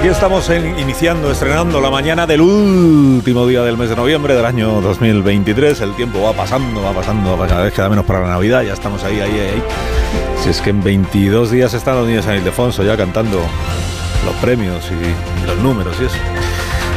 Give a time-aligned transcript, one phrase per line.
[0.00, 4.80] Aquí estamos iniciando, estrenando la mañana del último día del mes de noviembre del año
[4.80, 5.78] 2023.
[5.82, 8.62] El tiempo va pasando, va pasando, cada vez queda menos para la Navidad.
[8.62, 9.62] Ya estamos ahí, ahí, ahí.
[10.42, 13.42] Si es que en 22 días están los niños en Ildefonso ya cantando
[14.24, 16.16] los premios y, y los números y eso.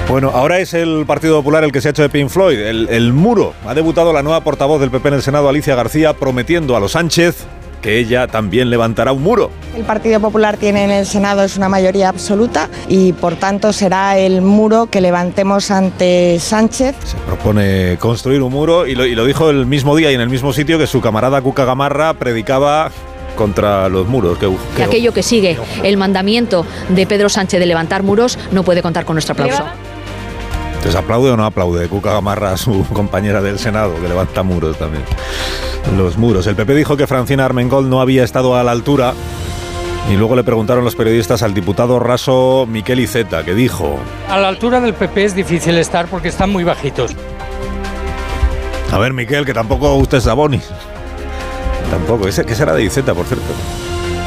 [0.07, 2.87] Bueno, ahora es el Partido Popular el que se ha hecho de Pink Floyd, el,
[2.89, 3.53] el muro.
[3.67, 6.93] Ha debutado la nueva portavoz del PP en el Senado, Alicia García, prometiendo a los
[6.93, 7.47] Sánchez
[7.83, 9.51] que ella también levantará un muro.
[9.75, 14.17] El Partido Popular tiene en el Senado es una mayoría absoluta y por tanto será
[14.17, 16.95] el muro que levantemos ante Sánchez.
[17.03, 20.21] Se propone construir un muro y lo, y lo dijo el mismo día y en
[20.21, 22.89] el mismo sitio que su camarada Cuca Gamarra predicaba
[23.35, 24.37] contra los muros.
[24.37, 28.63] Que, que que- aquello que sigue el mandamiento de Pedro Sánchez de levantar muros no
[28.63, 29.63] puede contar con nuestro aplauso.
[30.83, 34.77] ¿Entonces aplaude o no aplaude Cuca Gamarra a su compañera del Senado, que levanta muros
[34.77, 35.01] también?
[35.95, 36.45] Los muros.
[36.45, 39.13] El PP dijo que Francina Armengol no había estado a la altura
[40.11, 43.97] y luego le preguntaron los periodistas al diputado raso Miquel Iceta, que dijo...
[44.27, 47.15] A la altura del PP es difícil estar porque están muy bajitos.
[48.91, 50.69] A ver, Miquel, que tampoco usted es Sabonis.
[51.91, 52.27] Tampoco.
[52.27, 53.45] ¿Ese, ¿Qué será de Iceta, por cierto?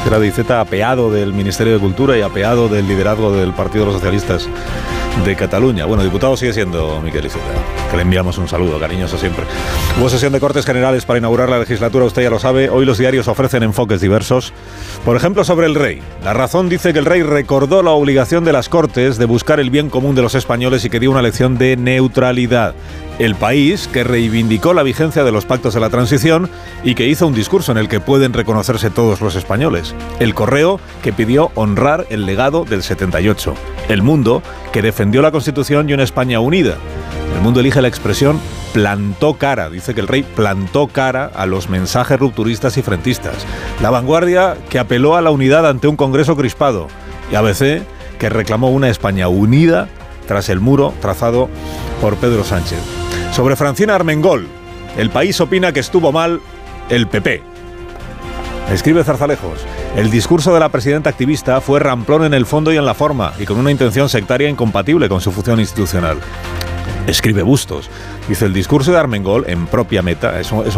[0.03, 3.91] Será de Iceta apeado del Ministerio de Cultura y apeado del liderazgo del Partido de
[3.91, 4.49] los Socialistas
[5.25, 5.85] de Cataluña.
[5.85, 7.45] Bueno, diputado sigue siendo Miquel Iceta,
[7.89, 9.43] que le enviamos un saludo cariñoso siempre.
[9.99, 12.69] Hubo sesión de Cortes Generales para inaugurar la legislatura, usted ya lo sabe.
[12.69, 14.53] Hoy los diarios ofrecen enfoques diversos.
[15.05, 16.01] Por ejemplo, sobre el rey.
[16.23, 19.69] La razón dice que el rey recordó la obligación de las Cortes de buscar el
[19.69, 22.73] bien común de los españoles y que dio una lección de neutralidad.
[23.19, 26.49] El país que reivindicó la vigencia de los pactos de la transición
[26.83, 29.95] y que hizo un discurso en el que pueden reconocerse todos los españoles.
[30.19, 33.55] El correo que pidió honrar el legado del 78.
[33.89, 36.75] El mundo que defendió la Constitución y una España unida.
[37.35, 38.39] El mundo elige la expresión
[38.73, 43.33] plantó cara, dice que el rey plantó cara a los mensajes rupturistas y frentistas.
[43.81, 46.87] La vanguardia que apeló a la unidad ante un Congreso crispado.
[47.31, 47.81] Y ABC
[48.19, 49.87] que reclamó una España unida
[50.27, 51.49] tras el muro trazado
[52.01, 52.79] por Pedro Sánchez.
[53.31, 54.47] Sobre Francina Armengol,
[54.97, 56.39] el país opina que estuvo mal
[56.89, 57.56] el PP.
[58.71, 59.65] Escribe Zarzalejos.
[59.95, 63.31] El discurso de la presidenta activista fue ramplón en el fondo y en la forma,
[63.39, 66.17] y con una intención sectaria incompatible con su función institucional.
[67.07, 67.89] Escribe Bustos.
[68.27, 70.75] Dice el discurso de Armengol en propia meta, es un, es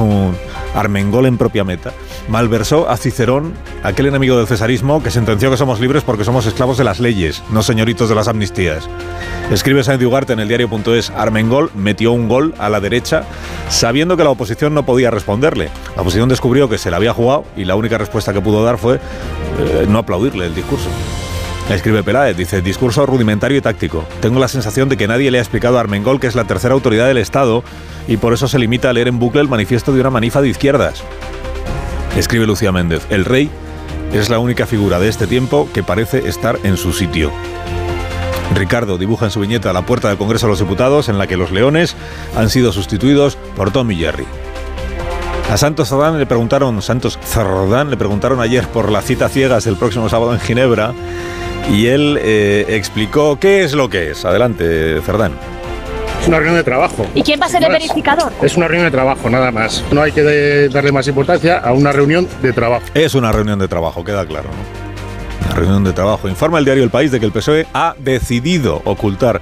[0.76, 1.94] Armengol en propia meta,
[2.28, 6.78] malversó a Cicerón, aquel enemigo del cesarismo que sentenció que somos libres porque somos esclavos
[6.78, 8.88] de las leyes, no señoritos de las amnistías.
[9.52, 13.24] Escribe de Ugarte en el diario.es, Armengol metió un gol a la derecha
[13.70, 15.70] sabiendo que la oposición no podía responderle.
[15.96, 18.78] La oposición descubrió que se la había jugado y la única respuesta que pudo dar
[18.78, 20.90] fue eh, no aplaudirle el discurso.
[21.70, 24.04] Escribe Peláez, dice, discurso rudimentario y táctico.
[24.22, 26.74] Tengo la sensación de que nadie le ha explicado a Armengol que es la tercera
[26.74, 27.64] autoridad del Estado
[28.08, 30.50] y por eso se limita a leer en bucle el manifiesto de una manifa de
[30.50, 31.04] izquierdas.
[32.18, 33.52] Escribe Lucía Méndez, el rey
[34.14, 37.32] es la única figura de este tiempo que parece estar en su sitio.
[38.56, 41.38] Ricardo dibuja en su viñeta la puerta del Congreso de los Diputados en la que
[41.38, 41.96] los leones
[42.36, 44.26] han sido sustituidos por Tom y Jerry.
[45.52, 49.78] A Santos Cerdán le preguntaron, Santos Cerdán le preguntaron ayer por la cita ciegas del
[49.78, 50.94] próximo sábado en Ginebra
[51.72, 54.26] y él eh, explicó qué es lo que es.
[54.26, 55.34] Adelante, Cerdán.
[56.22, 57.06] Es una reunión de trabajo.
[57.16, 58.32] ¿Y quién va a ser el verificador?
[58.42, 59.84] Es una reunión de trabajo, nada más.
[59.92, 62.84] No hay que de- darle más importancia a una reunión de trabajo.
[62.94, 65.46] Es una reunión de trabajo, queda claro, ¿no?
[65.48, 66.28] Una reunión de trabajo.
[66.28, 69.40] Informa el diario El País de que el PSOE ha decidido ocultar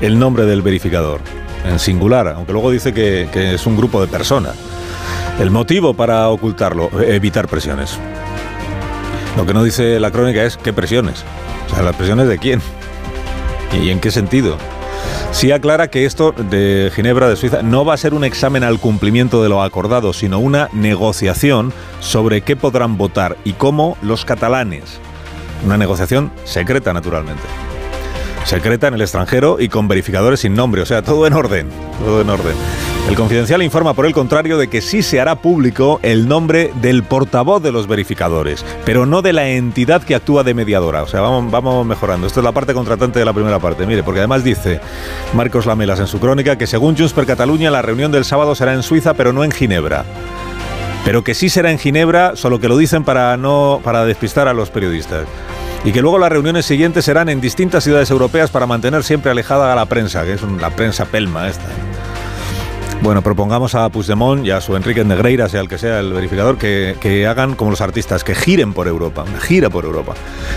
[0.00, 1.20] el nombre del verificador,
[1.70, 4.54] en singular, aunque luego dice que, que es un grupo de personas.
[5.38, 7.96] El motivo para ocultarlo, evitar presiones.
[9.36, 11.22] Lo que no dice la crónica es qué presiones.
[11.66, 12.60] O sea, las presiones de quién
[13.72, 14.56] y en qué sentido.
[15.32, 18.78] Sí aclara que esto de Ginebra, de Suiza, no va a ser un examen al
[18.78, 24.98] cumplimiento de lo acordado, sino una negociación sobre qué podrán votar y cómo los catalanes.
[25.64, 27.42] Una negociación secreta, naturalmente.
[28.44, 31.68] Secreta en el extranjero y con verificadores sin nombre, o sea, todo en orden.
[32.02, 32.54] Todo en orden.
[33.08, 37.04] El Confidencial informa, por el contrario, de que sí se hará público el nombre del
[37.04, 41.04] portavoz de los verificadores, pero no de la entidad que actúa de mediadora.
[41.04, 42.26] O sea, vamos, mejorando.
[42.26, 43.86] Esto es la parte contratante de la primera parte.
[43.86, 44.80] Mire, porque además dice
[45.34, 48.74] Marcos Lamelas en su crónica que según Junts per Cataluña la reunión del sábado será
[48.74, 50.04] en Suiza, pero no en Ginebra.
[51.04, 54.52] Pero que sí será en Ginebra, solo que lo dicen para no para despistar a
[54.52, 55.26] los periodistas
[55.84, 59.72] y que luego las reuniones siguientes serán en distintas ciudades europeas para mantener siempre alejada
[59.72, 61.68] a la prensa, que es la prensa pelma esta.
[63.02, 66.58] Bueno, propongamos a Puigdemont y a su Enrique Negreira, sea el que sea el verificador,
[66.58, 70.14] que, hagan como los artistas, que giren por Europa, una gira por Europa.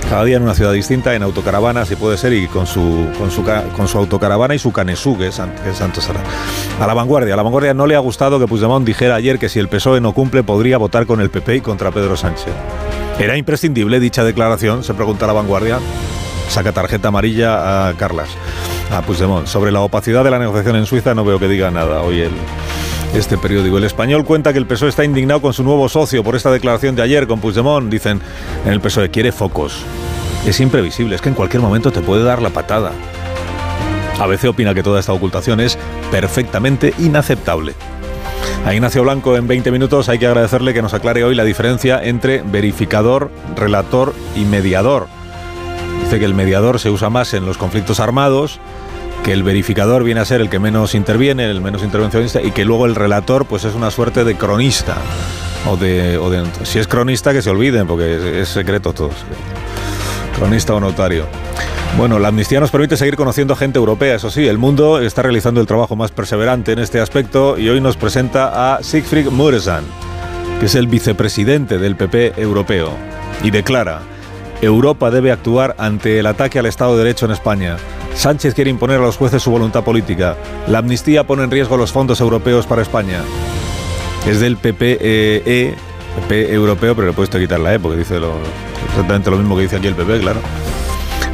[0.09, 3.29] Cada día en una ciudad distinta, en autocaravana, si puede ser, y con su, con
[3.29, 3.43] su,
[3.75, 6.21] con su autocaravana y su canesú, que es, Santo Sara.
[6.79, 9.49] A la vanguardia, a la vanguardia no le ha gustado que Puigdemont dijera ayer que
[9.49, 12.53] si el PSOE no cumple podría votar con el PP y contra Pedro Sánchez.
[13.19, 14.83] ¿Era imprescindible dicha declaración?
[14.83, 15.79] Se pregunta la vanguardia.
[16.47, 18.29] Saca tarjeta amarilla a Carlas
[18.91, 19.47] a Puigdemont.
[19.47, 22.31] Sobre la opacidad de la negociación en Suiza no veo que diga nada hoy el,
[23.13, 23.77] este periódico.
[23.77, 26.95] El español cuenta que el PSOE está indignado con su nuevo socio por esta declaración
[26.95, 27.89] de ayer con Puigdemont.
[27.89, 28.21] Dicen
[28.65, 29.83] en el PSOE quiere focos.
[30.45, 32.91] Es imprevisible, es que en cualquier momento te puede dar la patada.
[34.19, 35.77] A veces opina que toda esta ocultación es
[36.11, 37.73] perfectamente inaceptable.
[38.65, 42.03] A Ignacio Blanco en 20 minutos hay que agradecerle que nos aclare hoy la diferencia
[42.03, 45.07] entre verificador, relator y mediador.
[46.03, 48.59] Dice que el mediador se usa más en los conflictos armados
[49.23, 52.65] que el verificador viene a ser el que menos interviene, el menos intervencionista, y que
[52.65, 54.97] luego el relator pues es una suerte de cronista.
[55.67, 56.19] O de,
[56.63, 59.11] si es cronista que se olviden, porque es, secreto todo.
[60.35, 61.25] Cronista o notario.
[61.97, 65.59] Bueno, la amnistía nos permite seguir conociendo gente europea, eso sí, el mundo está realizando
[65.59, 69.83] el trabajo más perseverante en este aspecto y hoy nos presenta a Siegfried Muresan,
[70.59, 72.91] que es el vicepresidente del PP europeo,
[73.43, 74.01] y declara,
[74.61, 77.77] Europa debe actuar ante el ataque al Estado de Derecho en España.
[78.19, 80.35] Sánchez quiere imponer a los jueces su voluntad política.
[80.67, 83.21] La amnistía pone en riesgo los fondos europeos para España.
[84.27, 85.73] Es del PPE,
[86.27, 88.19] PP europeo, pero le he puesto quitar la E porque dice
[88.89, 90.41] exactamente lo mismo que dice aquí el PP, claro.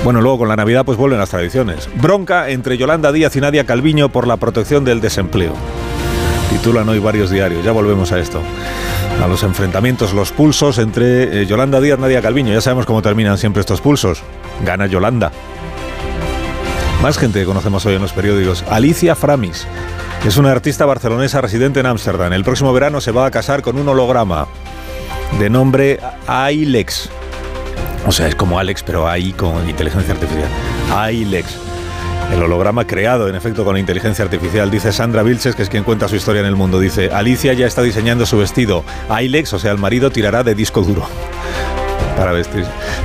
[0.04, 1.90] Bueno, luego con la Navidad pues vuelven las tradiciones.
[1.96, 5.54] Bronca entre Yolanda Díaz y Nadia Calviño por la protección del desempleo.
[6.52, 8.42] Titulan hoy varios diarios, ya volvemos a esto.
[9.24, 12.54] A los enfrentamientos, los pulsos entre eh, Yolanda Díaz y Nadia Calviño.
[12.54, 14.22] Ya sabemos cómo terminan siempre estos pulsos.
[14.64, 15.32] Gana Yolanda.
[17.02, 18.64] Más gente que conocemos hoy en los periódicos.
[18.70, 19.68] Alicia Framis.
[20.26, 22.34] Es una artista barcelonesa residente en Ámsterdam.
[22.34, 24.48] El próximo verano se va a casar con un holograma
[25.40, 27.10] de nombre Ailex.
[28.08, 30.50] O sea, es como Alex, pero ahí con inteligencia artificial.
[30.96, 31.58] Ailex.
[32.34, 34.72] El holograma creado, en efecto, con la inteligencia artificial.
[34.72, 36.80] Dice Sandra Vilches, que es quien cuenta su historia en el mundo.
[36.80, 38.84] Dice, Alicia ya está diseñando su vestido.
[39.10, 41.08] Ailex, o sea, el marido, tirará de disco duro
[42.16, 42.36] para.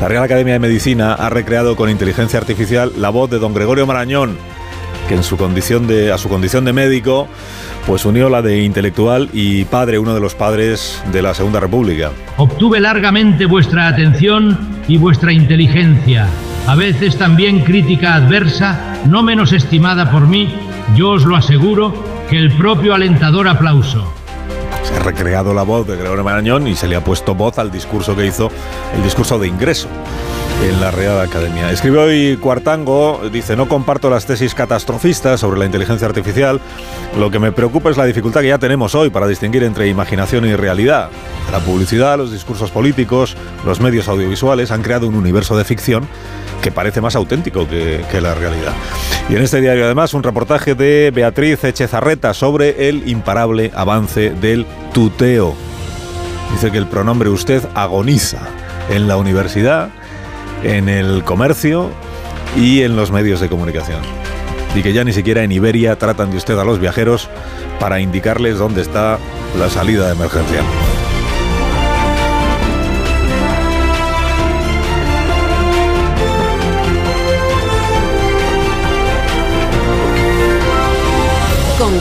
[0.01, 3.87] La Real Academia de Medicina ha recreado con inteligencia artificial la voz de don Gregorio
[3.87, 4.37] Marañón,
[5.09, 7.29] que en su condición de, a su condición de médico,
[7.87, 12.11] pues unió la de intelectual y padre, uno de los padres de la Segunda República.
[12.37, 14.59] Obtuve largamente vuestra atención
[14.89, 16.27] y vuestra inteligencia,
[16.67, 20.53] a veces también crítica adversa, no menos estimada por mí,
[20.97, 21.95] yo os lo aseguro,
[22.29, 24.20] que el propio alentador aplauso
[24.93, 28.17] se recreado la voz de Gregorio Marañón y se le ha puesto voz al discurso
[28.17, 28.51] que hizo,
[28.95, 29.89] el discurso de ingreso
[30.63, 31.71] en la Real Academia.
[31.71, 36.61] Escribe hoy Cuartango, dice, no comparto las tesis catastrofistas sobre la inteligencia artificial,
[37.19, 40.45] lo que me preocupa es la dificultad que ya tenemos hoy para distinguir entre imaginación
[40.45, 41.09] y realidad.
[41.53, 46.07] La publicidad, los discursos políticos, los medios audiovisuales han creado un universo de ficción
[46.61, 48.75] que parece más auténtico que, que, la realidad.
[49.31, 54.67] Y en este diario además un reportaje de Beatriz Echezarreta sobre el imparable avance del
[54.93, 55.55] tuteo.
[56.51, 58.41] Dice que el pronombre usted agoniza
[58.89, 59.91] en la universidad,
[60.65, 61.91] en el comercio
[62.57, 64.01] y en los medios de comunicación.
[64.75, 67.29] Y que ya ni siquiera en Iberia tratan de usted a los viajeros
[67.79, 69.17] para indicarles dónde está
[69.57, 70.63] la salida de emergencia.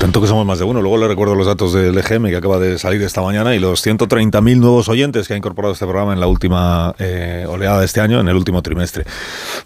[0.00, 0.80] Tanto que somos más de uno.
[0.80, 3.86] Luego le recuerdo los datos del EGM que acaba de salir esta mañana y los
[3.86, 8.00] 130.000 nuevos oyentes que ha incorporado este programa en la última eh, oleada de este
[8.00, 9.04] año, en el último trimestre.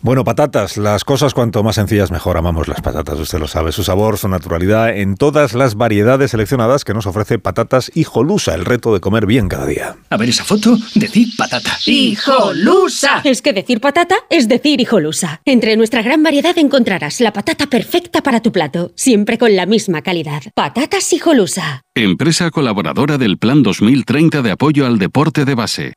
[0.02, 0.76] Bueno, patatas.
[0.76, 2.36] Las cosas cuanto más sencillas mejor.
[2.36, 3.70] Amamos las patatas, usted lo sabe.
[3.70, 8.56] Su sabor, su naturalidad en todas las variedades seleccionadas que nos ofrece Patatas Hijolusa.
[8.56, 9.94] El reto de comer bien cada día.
[10.10, 11.78] A ver esa foto, decir patata.
[11.86, 13.20] ¡Hijolusa!
[13.22, 15.42] Es que decir patata es decir hijolusa.
[15.44, 20.02] Entre nuestra gran variedad encontrarás la patata perfecta para tu plato, siempre con la misma
[20.02, 20.24] calidad
[20.54, 21.82] Patatas Hijolusa.
[21.94, 25.94] Empresa colaboradora del Plan 2030 de apoyo al deporte de base.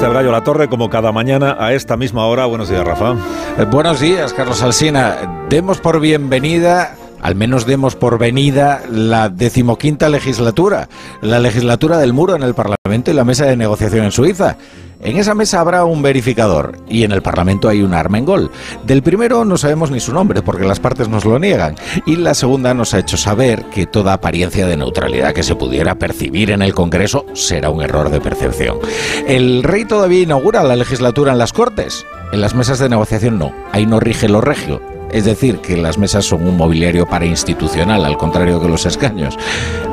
[0.00, 2.46] Está el gallo La Torre, como cada mañana a esta misma hora.
[2.46, 3.16] Buenos días, Rafa.
[3.58, 5.46] Eh, buenos días, Carlos Alsina.
[5.50, 10.88] Demos por bienvenida al menos demos por venida la decimoquinta legislatura,
[11.20, 14.56] la legislatura del muro en el Parlamento y la mesa de negociación en Suiza.
[15.02, 18.50] En esa mesa habrá un verificador y en el Parlamento hay un armengol.
[18.84, 22.34] Del primero no sabemos ni su nombre porque las partes nos lo niegan y la
[22.34, 26.60] segunda nos ha hecho saber que toda apariencia de neutralidad que se pudiera percibir en
[26.60, 28.78] el Congreso será un error de percepción.
[29.26, 32.04] El rey todavía inaugura la legislatura en las Cortes.
[32.32, 34.82] En las mesas de negociación no, ahí no rige lo regio.
[35.10, 39.36] Es decir, que las mesas son un mobiliario para institucional, al contrario que los escaños.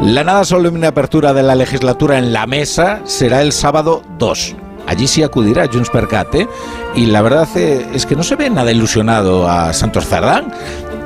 [0.01, 4.57] La nada solemne apertura de la legislatura en la mesa será el sábado 2
[4.87, 6.35] Allí sí acudirá Junts per Cat.
[6.95, 10.51] Y la verdad eh, es que no se ve nada ilusionado a Santos Cerdán.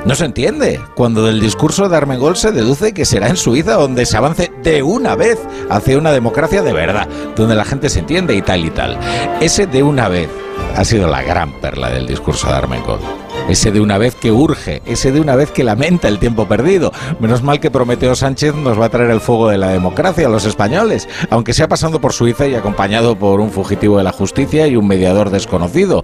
[0.05, 4.05] No se entiende cuando del discurso de Armengol se deduce que será en Suiza donde
[4.07, 5.37] se avance de una vez
[5.69, 8.97] hacia una democracia de verdad, donde la gente se entiende y tal y tal.
[9.41, 10.29] Ese de una vez
[10.75, 12.99] ha sido la gran perla del discurso de Armengol
[13.49, 16.91] ese de una vez que urge, ese de una vez que lamenta el tiempo perdido.
[17.19, 20.29] Menos mal que Prometeo Sánchez nos va a traer el fuego de la democracia a
[20.29, 24.67] los españoles, aunque sea pasando por Suiza y acompañado por un fugitivo de la justicia
[24.67, 26.03] y un mediador desconocido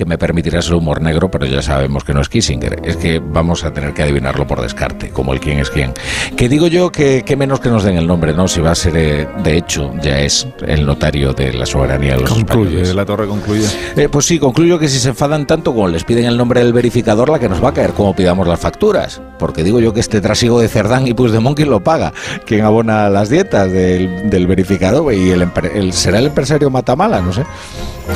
[0.00, 2.80] que me permitirá ser humor negro, pero ya sabemos que no es Kissinger.
[2.84, 5.92] Es que vamos a tener que adivinarlo por descarte, como el quién es quién.
[6.38, 8.48] Que digo yo que, menos que nos den el nombre, ¿no?
[8.48, 12.22] Si va a ser, eh, de hecho, ya es el notario de la soberanía de
[12.22, 13.66] los concluye, la torre concluye.
[13.94, 16.72] Eh, pues sí, concluyo que si se enfadan tanto como les piden el nombre del
[16.72, 19.20] verificador, la que nos va a caer como pidamos las facturas.
[19.38, 22.14] Porque digo yo que este trasiego de Cerdán y Puigdemont, ¿quién lo paga?
[22.46, 25.12] ¿Quién abona las dietas del, verificador?
[25.12, 27.44] Y el, será el empresario Matamala, no sé.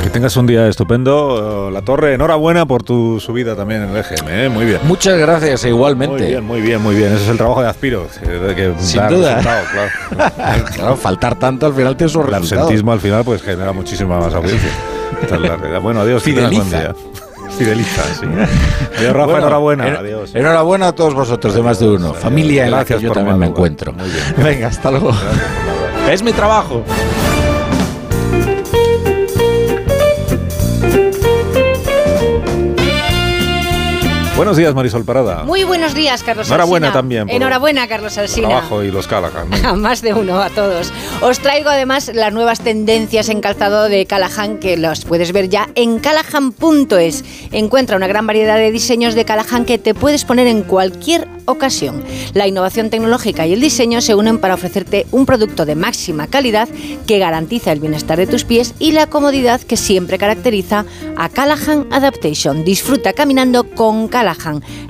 [0.03, 2.13] Que tengas un día estupendo, La Torre.
[2.13, 4.49] Enhorabuena por tu subida también en el EGM, ¿eh?
[4.49, 4.79] muy bien.
[4.83, 6.17] Muchas gracias, e igualmente.
[6.17, 7.13] Muy bien, muy bien, muy bien.
[7.13, 8.07] Ese es el trabajo de Aspiro.
[8.21, 9.41] Que Sin duda.
[10.75, 10.95] Claro.
[10.95, 14.69] faltar tanto al final tiene su El absentismo al final pues genera muchísima más audiencia.
[15.81, 16.21] bueno, adiós.
[16.23, 16.93] Fideliza.
[17.57, 18.25] Fideliza, sí.
[18.97, 19.85] Adiós, Rafa, enhorabuena.
[19.99, 20.35] adiós.
[20.35, 22.13] Enhorabuena a todos vosotros, de más de uno.
[22.13, 23.93] Familia gracias en la que yo también me encuentro.
[23.93, 24.33] Muy bien.
[24.37, 25.11] Venga, hasta luego.
[26.09, 26.83] Es mi trabajo.
[34.35, 35.45] Buenos días, Marisol Parada.
[35.45, 37.29] Muy buenos días, Carlos Enhorabuena también.
[37.29, 38.49] Enhorabuena, Carlos Alsina.
[38.49, 39.47] Trabajo y los Callahan.
[39.81, 40.91] Más de uno, a todos.
[41.21, 45.69] Os traigo además las nuevas tendencias en calzado de Callahan, que los puedes ver ya
[45.75, 47.23] en callahan.es.
[47.53, 52.03] Encuentra una gran variedad de diseños de Callahan que te puedes poner en cualquier ocasión.
[52.33, 56.67] La innovación tecnológica y el diseño se unen para ofrecerte un producto de máxima calidad
[57.07, 61.87] que garantiza el bienestar de tus pies y la comodidad que siempre caracteriza a Callahan
[61.91, 62.65] Adaptation.
[62.65, 64.24] Disfruta caminando con Callahan,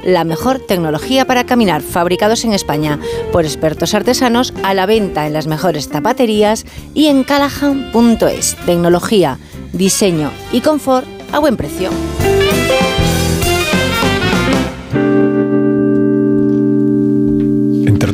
[0.03, 2.99] la mejor tecnología para caminar, fabricados en España
[3.31, 8.55] por expertos artesanos a la venta en las mejores zapaterías y en callahan.es.
[8.65, 9.37] Tecnología,
[9.73, 11.89] diseño y confort a buen precio.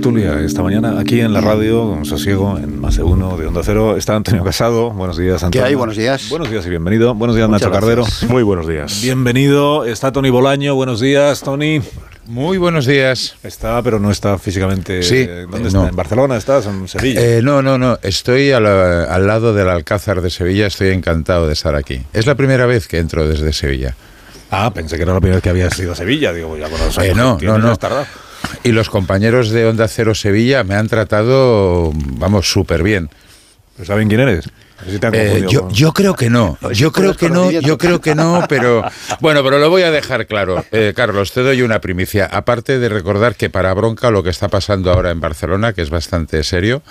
[0.01, 3.61] Tertulia esta mañana aquí en la radio, con Sosiego, en Más de Uno de Onda
[3.63, 3.95] Cero.
[3.97, 4.89] Está Antonio Casado.
[4.89, 5.63] Buenos días, Antonio.
[5.63, 5.75] ¿Qué hay?
[5.75, 6.27] Buenos días.
[6.27, 7.13] Buenos días y bienvenido.
[7.13, 8.03] Buenos días, Nacho Cardero.
[8.27, 8.99] Muy buenos días.
[9.03, 9.85] Bienvenido.
[9.85, 10.73] Está Tony Bolaño.
[10.73, 11.83] Buenos días, Tony.
[12.25, 13.35] Muy buenos días.
[13.43, 15.03] Está, pero no está físicamente.
[15.03, 15.27] Sí.
[15.47, 15.89] ¿Dónde está?
[15.89, 16.65] ¿En Barcelona estás?
[16.65, 17.21] ¿En Sevilla?
[17.21, 17.99] Eh, no, no, no.
[18.01, 20.65] Estoy al, lado del Alcázar de Sevilla.
[20.65, 22.01] Estoy encantado de estar aquí.
[22.11, 23.95] Es la primera vez que entro desde Sevilla.
[24.49, 26.33] Ah, pensé que era la primera vez que había sido a Sevilla.
[26.33, 27.77] Digo, ya con eh, no, no, no.
[28.63, 33.09] Y los compañeros de Onda Cero Sevilla me han tratado, vamos, súper bien.
[33.83, 34.49] ¿Saben quién eres?
[35.13, 38.83] Eh, yo, yo, creo que no, yo creo que no, yo creo que no, pero
[39.19, 40.65] bueno, pero lo voy a dejar claro.
[40.71, 42.25] Eh, Carlos, te doy una primicia.
[42.25, 45.91] Aparte de recordar que para bronca lo que está pasando ahora en Barcelona, que es
[45.91, 46.81] bastante serio,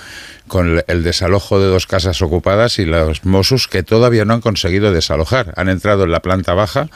[0.47, 4.93] con el desalojo de dos casas ocupadas y los Mossos que todavía no han conseguido
[4.93, 5.53] desalojar.
[5.57, 6.89] Han entrado en la planta baja,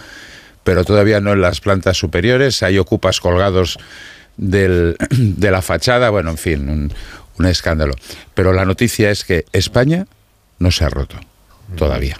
[0.62, 2.62] pero todavía no en las plantas superiores.
[2.62, 3.78] Hay ocupas colgados
[4.36, 6.92] del, de la fachada, bueno, en fin, un,
[7.38, 7.94] un, escándalo.
[8.34, 10.06] Pero la noticia es que España
[10.58, 11.16] no se ha roto
[11.76, 12.18] todavía.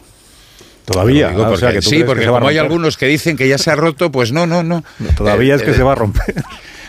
[0.85, 4.33] Todavía, ah, sí, porque como hay algunos que dicen que ya se ha roto, pues
[4.33, 4.85] no, no, no.
[5.17, 6.35] todavía es que eh, se va a romper.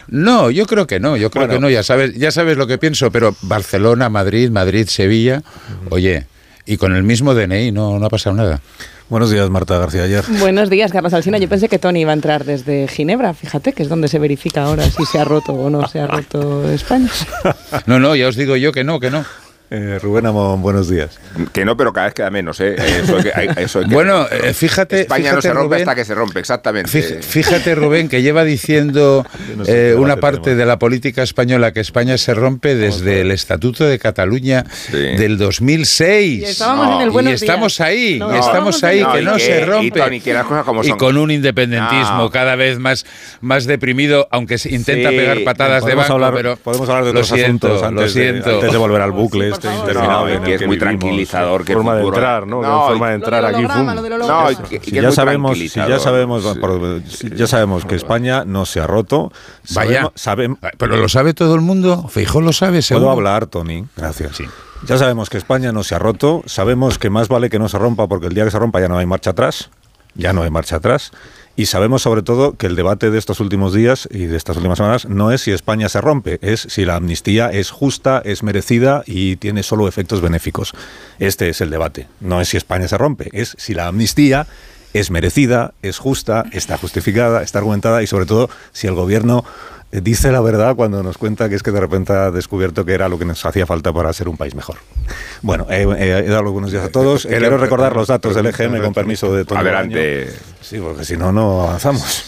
[0.07, 2.77] No, yo creo que no, yo creo que no, ya sabes, ya sabes lo que
[2.77, 5.41] pienso, pero Barcelona, Madrid, Madrid, Sevilla,
[5.89, 6.27] oye,
[6.65, 8.61] y con el mismo DNI no, no ha pasado nada.
[9.07, 10.23] Buenos días, Marta García Ayer.
[10.39, 11.37] Buenos días, Carlos Alsina.
[11.37, 14.63] Yo pensé que Tony iba a entrar desde Ginebra, fíjate, que es donde se verifica
[14.63, 17.09] ahora si se ha roto o no se ha roto España.
[17.85, 19.23] No, no, ya os digo yo que no, que no.
[19.71, 21.19] Eh, Rubén Amón, buenos días.
[21.51, 22.75] Que no, pero cada vez queda menos, ¿eh?
[23.87, 25.01] bueno, eh, fíjate.
[25.01, 26.89] España no se rompe hasta que se rompe, exactamente.
[26.91, 29.25] Fíjate, Rubén, que lleva diciendo
[29.67, 33.97] eh, una parte de la política española que España se rompe desde el Estatuto de
[33.97, 36.41] Cataluña del 2006.
[36.41, 39.25] Y estábamos en el buenos Y estamos ahí, No, y estamos ahí, no, que y
[39.25, 39.99] no que- se y, rompe.
[39.99, 42.29] Tony, que las cosas como y con un independentismo No.
[42.29, 43.03] cada vez más,
[43.41, 47.13] más deprimido, aunque se intenta Sí, pegar patadas de banco, hablar, pero podemos hablar de
[47.13, 50.33] lo otros siento, asuntos lo de, antes de volver al bucle este No, interminable.
[50.35, 50.79] en que es muy vivimos.
[50.99, 51.65] tranquilizador.
[51.65, 52.61] Que forma de entrar, ¿no?
[52.61, 53.61] No, forma de entrar aquí.
[53.63, 56.59] No, que- que ya sabemos, si ya sabemos, Sí.
[56.59, 59.31] por- si ya sabemos que España no se ha roto.
[59.73, 60.11] Vaya.
[60.15, 62.07] Sabemos, Pero lo sabe todo el mundo.
[62.09, 63.11] Fijo lo sabe, ¿Puedo seguro.
[63.11, 63.85] hablar, Tony?
[63.97, 64.37] Gracias.
[64.87, 67.77] Ya sabemos que España no se ha roto, sabemos que más vale que no se
[67.79, 69.69] rompa porque el día que se rompa ya no hay marcha atrás,
[70.15, 71.11] ya no hay marcha atrás.
[71.57, 74.77] Y sabemos sobre todo que el debate de estos últimos días y de estas últimas
[74.77, 79.03] semanas no es si España se rompe, es si la amnistía es justa, es merecida
[79.05, 80.73] y tiene solo efectos benéficos.
[81.17, 82.07] Este es el debate.
[82.19, 84.47] No es si España se rompe, es si la amnistía
[84.95, 89.45] es merecida, es justa, está justificada, está argumentada y sobre todo si el gobierno
[90.01, 93.07] dice la verdad cuando nos cuenta que es que de repente ha descubierto que era
[93.09, 94.77] lo que nos hacía falta para ser un país mejor.
[95.41, 97.25] Bueno, eh, eh, he dado los buenos días a todos.
[97.25, 100.19] Eh, quiero recordar los datos del EGM con permiso de Tony Adelante.
[100.25, 100.39] Bolaño.
[100.61, 102.23] Sí, porque si no, no avanzamos.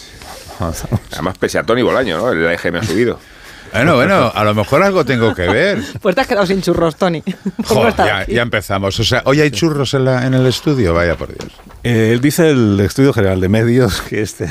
[0.60, 1.00] Avanzamos.
[1.12, 2.30] Además, pese a Tony Bolaño, ¿no?
[2.32, 3.18] El EGM ha subido.
[3.70, 5.82] Bueno, bueno, a lo mejor algo tengo que ver.
[6.00, 7.22] Pues te has quedado sin churros, Tony.
[7.66, 8.98] Joder, ya, ya empezamos.
[8.98, 11.52] O sea, hoy hay churros en, la- en el estudio, vaya por Dios.
[11.84, 14.48] Eh, él dice el Estudio General de Medios que este,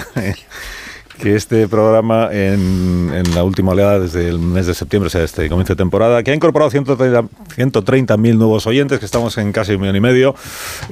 [1.20, 5.24] que este programa en, en la última oleada desde el mes de septiembre, o sea,
[5.24, 7.24] este comienzo de temporada, que ha incorporado 130
[7.58, 10.36] 130.000 nuevos oyentes, que estamos en casi un millón y medio,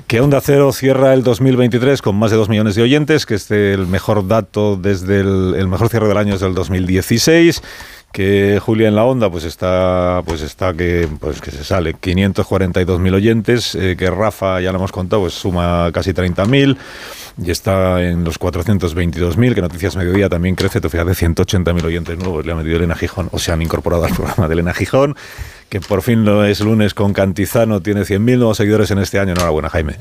[0.08, 3.74] que Onda Cero cierra el 2023 con más de 2 millones de oyentes, que este
[3.74, 7.62] el mejor dato desde el, el mejor cierre del año es del 2016
[8.16, 11.94] que Julia en la onda pues está pues está que pues que se sale.
[11.96, 16.78] 542.000 oyentes eh, que Rafa ya lo hemos contado pues suma casi 30.000
[17.44, 20.80] y está en los 422.000 que Noticias Mediodía también crece.
[20.80, 24.14] Tú fíjate 180.000 oyentes nuevos le ha metido Elena Gijón o se han incorporado al
[24.16, 25.18] programa de Elena Gijón
[25.70, 29.32] que por fin lo es lunes con Cantizano, tiene 100.000 nuevos seguidores en este año.
[29.32, 29.96] Enhorabuena, Jaime,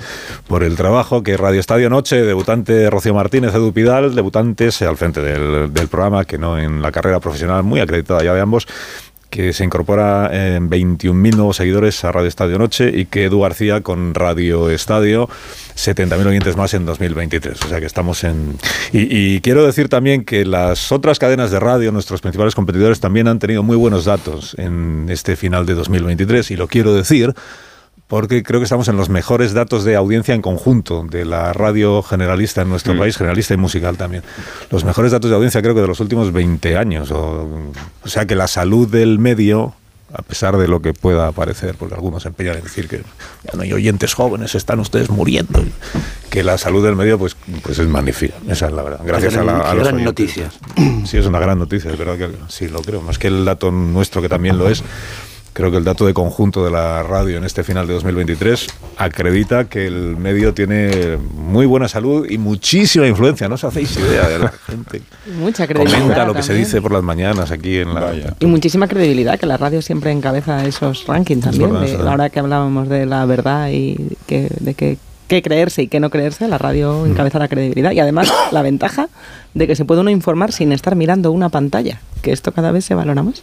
[0.47, 1.23] por el trabajo.
[1.23, 6.39] Que Radio Estadio Noche, debutante Rocío Martínez, Edu Pidal, debutantes al frente del programa, que
[6.39, 8.67] no en la carrera profesional, muy acreditada ya de ambos
[9.35, 13.81] que se incorpora en 21.000 nuevos seguidores a Radio Estadio Noche y que Edu García
[13.81, 15.29] con Radio Estadio
[15.75, 17.61] 70.000 oyentes más en 2023.
[17.65, 18.57] O sea que estamos en...
[18.93, 23.27] Y, y quiero decir también que las otras cadenas de radio, nuestros principales competidores, también
[23.27, 27.35] han tenido muy buenos datos en este final de 2023 y lo quiero decir
[28.09, 32.03] porque creo que estamos en los mejores datos de audiencia en conjunto de la radio
[32.03, 34.23] generalista en nuestro país, generalista y musical también.
[34.71, 37.11] Los mejores datos de audiencia creo que de los últimos 20 años.
[37.11, 37.49] O,
[38.05, 39.75] o sea que la salud del medio,
[40.13, 43.53] a pesar de lo que pueda parecer, porque algunos se empeñan en decir que ya
[43.55, 45.65] no hay oyentes jóvenes, están ustedes muriendo,
[46.29, 49.01] que la salud del medio pues, pues es magnífica, esa es la verdad.
[49.03, 50.05] Gracias a, la, a los gran oyentes.
[50.05, 50.51] noticia.
[51.07, 53.71] Sí, es una gran noticia, es verdad que sí lo creo, más que el dato
[53.71, 54.85] nuestro que también lo es.
[55.55, 59.65] Creo que el dato de conjunto de la radio en este final de 2023 acredita
[59.67, 63.49] que el medio tiene muy buena salud y muchísima influencia.
[63.49, 65.03] No os hacéis idea de la gente.
[65.39, 66.01] Mucha credibilidad.
[66.01, 68.13] Comenta lo que se dice por las mañanas aquí en la.
[68.41, 71.71] Y muchísima credibilidad, que la radio siempre encabeza esos rankings también.
[71.71, 72.11] verdad, de- es verdad.
[72.11, 76.11] ahora que hablábamos de la verdad y que, de que qué creerse y qué no
[76.11, 77.93] creerse, la radio encabeza la credibilidad.
[77.93, 79.09] Y además la ventaja
[79.55, 82.85] de que se puede uno informar sin estar mirando una pantalla, que esto cada vez
[82.85, 83.43] se valora más.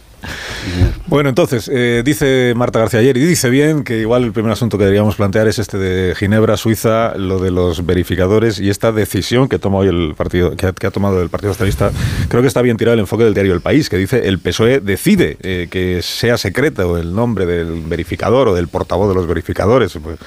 [1.06, 4.76] Bueno, entonces, eh, dice Marta García ayer, y dice bien que igual el primer asunto
[4.76, 9.48] que deberíamos plantear es este de Ginebra, Suiza, lo de los verificadores y esta decisión
[9.48, 11.90] que toma hoy el partido, que ha, que ha tomado el Partido Socialista.
[12.28, 14.80] Creo que está bien tirado el enfoque del diario El País, que dice el PSOE
[14.80, 19.98] decide eh, que sea secreto el nombre del verificador o del portavoz de los verificadores.
[20.02, 20.18] Pues,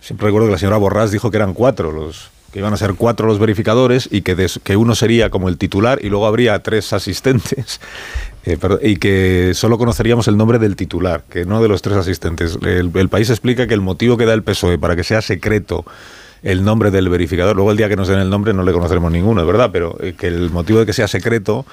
[0.00, 2.94] siempre recuerdo que la señora Borrás dijo que eran cuatro los que iban a ser
[2.94, 7.80] cuatro los verificadores y que, uno sería como el titular y luego habría tres asistentes
[8.44, 12.58] eh, y que solo conoceríamos el nombre del titular, que no de los tres asistentes.
[12.62, 15.84] El, país explica que el motivo que da el PSOE para que sea secreto
[16.42, 19.12] el nombre del verificador, luego el día que nos den el nombre no le conoceremos
[19.12, 21.66] ninguno, es verdad, pero eh, que el motivo de que sea secreto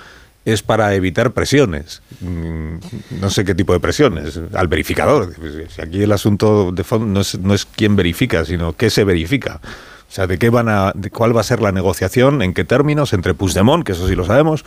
[0.47, 2.01] es para evitar presiones.
[2.21, 2.77] Mm,
[3.19, 4.39] No sé qué tipo de presiones.
[4.53, 5.33] Al verificador.
[5.83, 9.60] Aquí el asunto de fondo no es, no es quién verifica, sino qué se verifica.
[10.10, 12.63] O sea, de qué van a, de cuál va a ser la negociación, en qué
[12.63, 14.63] términos, entre Puigdemont, que eso sí lo sabemos.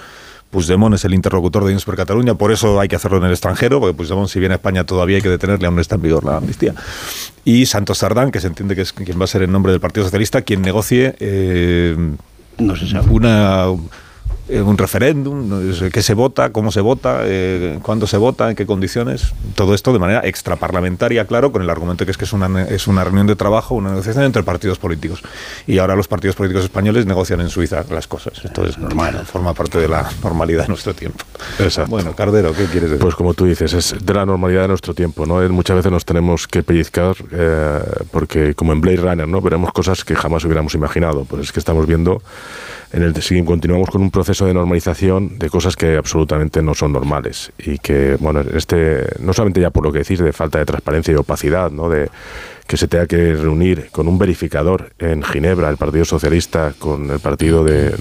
[0.51, 3.31] Puigdemont es el interlocutor de Junts per Cataluña, por eso hay que hacerlo en el
[3.31, 6.03] extranjero, porque Puigdemont, si viene a España, todavía hay que detenerle, aún no está en
[6.03, 6.75] vigor la amnistía.
[7.43, 9.81] Y Santos Sardán, que se entiende que es quien va a ser en nombre del
[9.81, 11.97] Partido Socialista, quien negocie eh,
[12.59, 13.79] una eh,
[14.59, 19.33] un referéndum, qué se vota, cómo se vota, eh, cuándo se vota, en qué condiciones,
[19.55, 22.87] todo esto de manera extraparlamentaria, claro, con el argumento que es que es una, es
[22.87, 25.23] una reunión de trabajo, una negociación entre partidos políticos.
[25.67, 28.45] Y ahora los partidos políticos españoles negocian en Suiza las cosas.
[28.45, 31.25] Esto es normal, forma parte de la normalidad de nuestro tiempo.
[31.59, 31.91] Exacto.
[31.91, 32.99] Bueno, Cardero, ¿qué quieres decir?
[32.99, 35.41] Pues como tú dices, es de la normalidad de nuestro tiempo, ¿no?
[35.49, 39.41] Muchas veces nos tenemos que pellizcar eh, porque como en Blade Runner, ¿no?
[39.41, 41.25] Veremos cosas que jamás hubiéramos imaginado.
[41.25, 42.23] Pues es que estamos viendo
[42.93, 46.93] en el si continuamos con un proceso de normalización de cosas que absolutamente no son
[46.93, 50.67] normales y que bueno este no solamente ya por lo que decís de falta de
[50.67, 52.09] transparencia y opacidad no de
[52.71, 57.19] que se tenga que reunir con un verificador en Ginebra, el Partido Socialista, con el
[57.19, 57.93] partido de,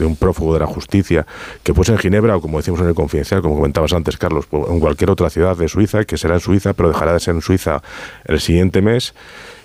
[0.00, 1.24] un prófugo de la justicia,
[1.62, 4.80] que fuese en Ginebra o como decimos en el Confidencial, como comentabas antes, Carlos, en
[4.80, 7.80] cualquier otra ciudad de Suiza, que será en Suiza, pero dejará de ser en Suiza
[8.24, 9.14] el siguiente mes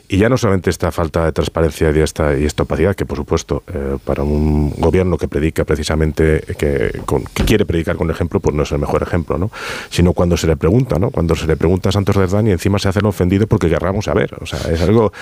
[0.09, 3.17] y ya no solamente esta falta de transparencia y esta, y esta opacidad, que por
[3.17, 7.01] supuesto eh, para un gobierno que predica precisamente, que,
[7.45, 9.49] quiere predicar con ejemplo, pues no es el mejor ejemplo, ¿no?
[9.89, 11.09] Sino cuando se le pregunta, ¿no?
[11.09, 14.05] Cuando se le pregunta a Santos Derdán y encima se hace el ofendido porque querramos
[14.05, 14.35] saber.
[14.41, 15.13] O sea, es algo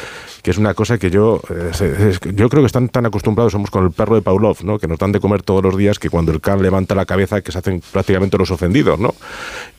[0.41, 1.41] que es una cosa que yo,
[2.33, 4.79] yo creo que están tan acostumbrados, somos con el perro de Pavlov, ¿no?
[4.79, 7.41] Que nos dan de comer todos los días que cuando el can levanta la cabeza
[7.41, 9.13] que se hacen prácticamente los ofendidos, ¿no?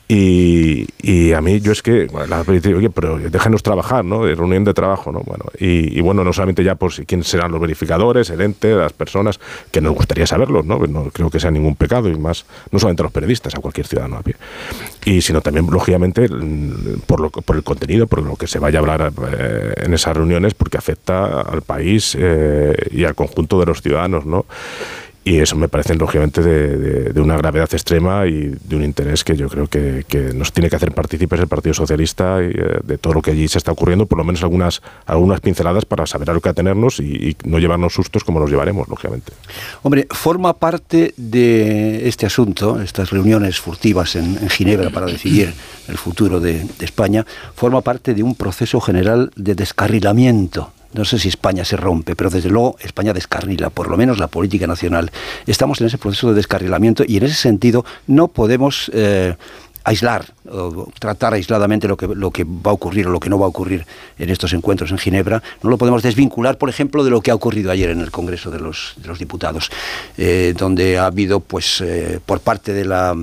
[0.07, 4.25] Y, a mí yo es que, bueno, oye, pero déjenos trabajar, ¿no?
[4.25, 5.21] De reunión de trabajo, ¿no?
[5.21, 9.39] Bueno, y, bueno, no solamente ya por quiénes serán los verificadores, el ente, las personas,
[9.71, 10.77] que nos gustaría saberlos, ¿no?
[10.79, 13.87] No creo que sea ningún pecado, y más, no solamente a los periodistas, a cualquier
[13.87, 14.35] ciudadano a pie.
[15.05, 16.27] Y sino también, lógicamente,
[17.07, 20.15] por, lo, por el contenido, por lo que se vaya a hablar eh, en esas
[20.15, 24.45] reuniones, porque afecta al país eh, y al conjunto de los ciudadanos, ¿no?
[25.25, 29.47] Y eso me parece, lógicamente, de, una gravedad extrema y de un interés que yo
[29.47, 30.03] creo que,
[30.35, 33.47] nos tiene que hacer partícipes el Partido Socialista y, eh, de todo lo que allí
[33.47, 36.99] se está ocurriendo, por lo menos algunas, algunas pinceladas para saber a lo que atenernos
[36.99, 39.31] y, no llevarnos sustos como nos llevaremos, lógicamente.
[39.81, 45.53] Hombre, forma parte de este asunto, estas reuniones furtivas en, Ginebra para decidir
[45.87, 51.27] el futuro de España, forma parte de un proceso general de descarrilamiento no sé si
[51.27, 55.11] España se rompe, pero desde luego España descarrila, por lo menos la política nacional.
[55.45, 59.35] Estamos en ese proceso de descarrilamiento y en ese sentido no podemos eh,
[59.83, 63.49] aislar o tratar aisladamente lo que, va a ocurrir o lo que no va a
[63.49, 63.85] ocurrir
[64.17, 65.43] en estos encuentros en Ginebra.
[65.61, 68.51] No lo podemos desvincular, por ejemplo, de lo que ha ocurrido ayer en el Congreso
[68.51, 69.69] de los, de los Diputados,
[70.17, 73.15] eh, donde ha habido, pues, eh, por parte de la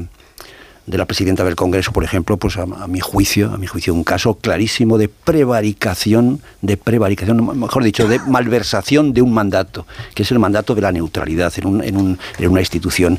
[0.87, 4.05] de la presidenta del Congreso, por ejemplo, pues a, mi juicio, a mi juicio, un
[4.05, 10.31] caso clarísimo de prevaricación, de prevaricación, mejor dicho, de malversación de un mandato, que es
[10.31, 13.19] el mandato de la neutralidad en, un, en, un, en una institución,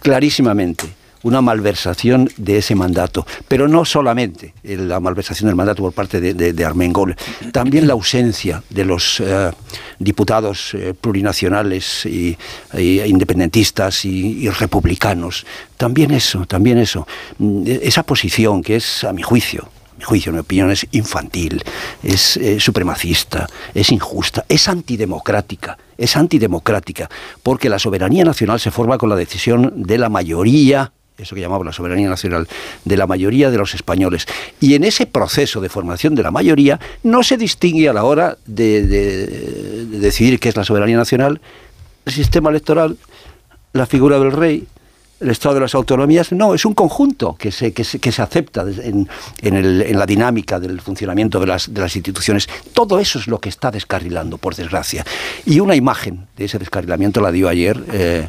[0.00, 3.26] clarísimamente una malversación de ese mandato.
[3.48, 7.16] Pero no solamente la malversación del mandato por parte de, Armengol,
[7.52, 9.50] también la ausencia de los eh,
[9.98, 12.36] diputados eh, plurinacionales y,
[12.74, 15.46] independentistas y, republicanos.
[15.76, 17.06] También eso, también eso.
[17.38, 21.62] Mm, esa posición que es, a mi juicio, mi juicio, mi opinión, es infantil,
[22.02, 27.08] es eh, supremacista, es injusta, es antidemocrática, es antidemocrática,
[27.42, 31.66] porque la soberanía nacional se forma con la decisión de la mayoría eso que llamamos
[31.66, 32.48] la soberanía nacional,
[32.84, 34.26] de la mayoría de los españoles.
[34.60, 38.38] Y en ese proceso de formación de la mayoría no se distingue a la hora
[38.46, 38.82] de,
[39.86, 41.40] decidir qué es la soberanía nacional
[42.04, 42.96] el sistema electoral,
[43.72, 44.66] la figura del rey,
[45.20, 49.08] el Estado de las autonomías, no, es un conjunto que se, que se, acepta en,
[49.40, 52.48] en, la dinámica del funcionamiento de las, de las instituciones.
[52.72, 55.06] Todo eso es lo que está descarrilando, por desgracia.
[55.46, 57.80] Y una imagen de ese descarrilamiento la dio ayer.
[57.92, 58.28] Eh,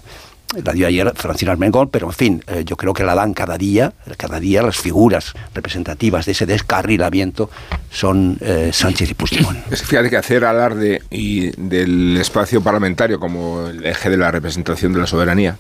[0.64, 3.58] la dio ayer Francina Armengol, pero en fin, eh, yo creo que la dan cada
[3.58, 7.50] día, cada día las figuras representativas de ese descarrilamiento
[7.90, 9.60] son eh, Sánchez y Puigdemont.
[9.70, 15.00] Fíjate que hacer alarde y del espacio parlamentario como el eje de la representación de
[15.00, 15.58] la soberanía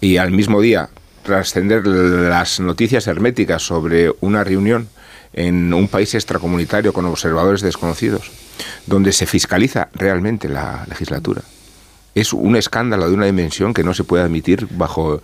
[0.00, 0.88] y al mismo día
[1.22, 4.88] trascender las noticias herméticas sobre una reunión
[5.32, 8.30] en un país extracomunitario con observadores desconocidos,
[8.86, 11.42] donde se fiscaliza realmente la legislatura
[12.14, 15.22] es un escándalo de una dimensión que no se puede admitir bajo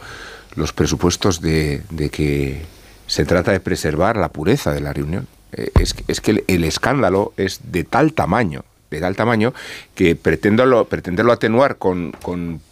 [0.56, 2.62] los presupuestos de, que
[3.06, 5.26] se trata de preservar la pureza de la reunión.
[5.52, 9.54] Eh, es, que el, escándalo es de tal tamaño, de tal tamaño,
[9.94, 12.12] que pretenderlo, pretenderlo atenuar con,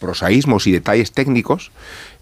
[0.00, 1.70] prosaísmos y detalles técnicos,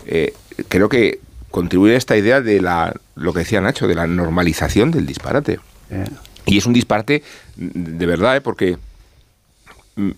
[0.07, 0.35] eh,
[0.69, 4.91] creo que contribuye a esta idea de la, lo que decía Nacho, de la normalización
[4.91, 5.59] del disparate.
[5.91, 6.05] Eh.
[6.45, 7.23] Y es un disparate
[7.57, 8.77] de verdad, porque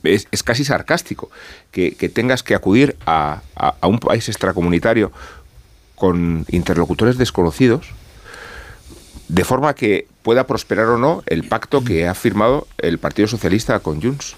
[0.03, 1.31] es, casi sarcástico
[1.71, 3.43] que, tengas que acudir a,
[3.83, 5.13] un país extracomunitario
[5.95, 7.91] con interlocutores desconocidos,
[9.29, 13.79] de forma que pueda prosperar o no el pacto que ha firmado el Partido Socialista
[13.81, 14.37] con Junts.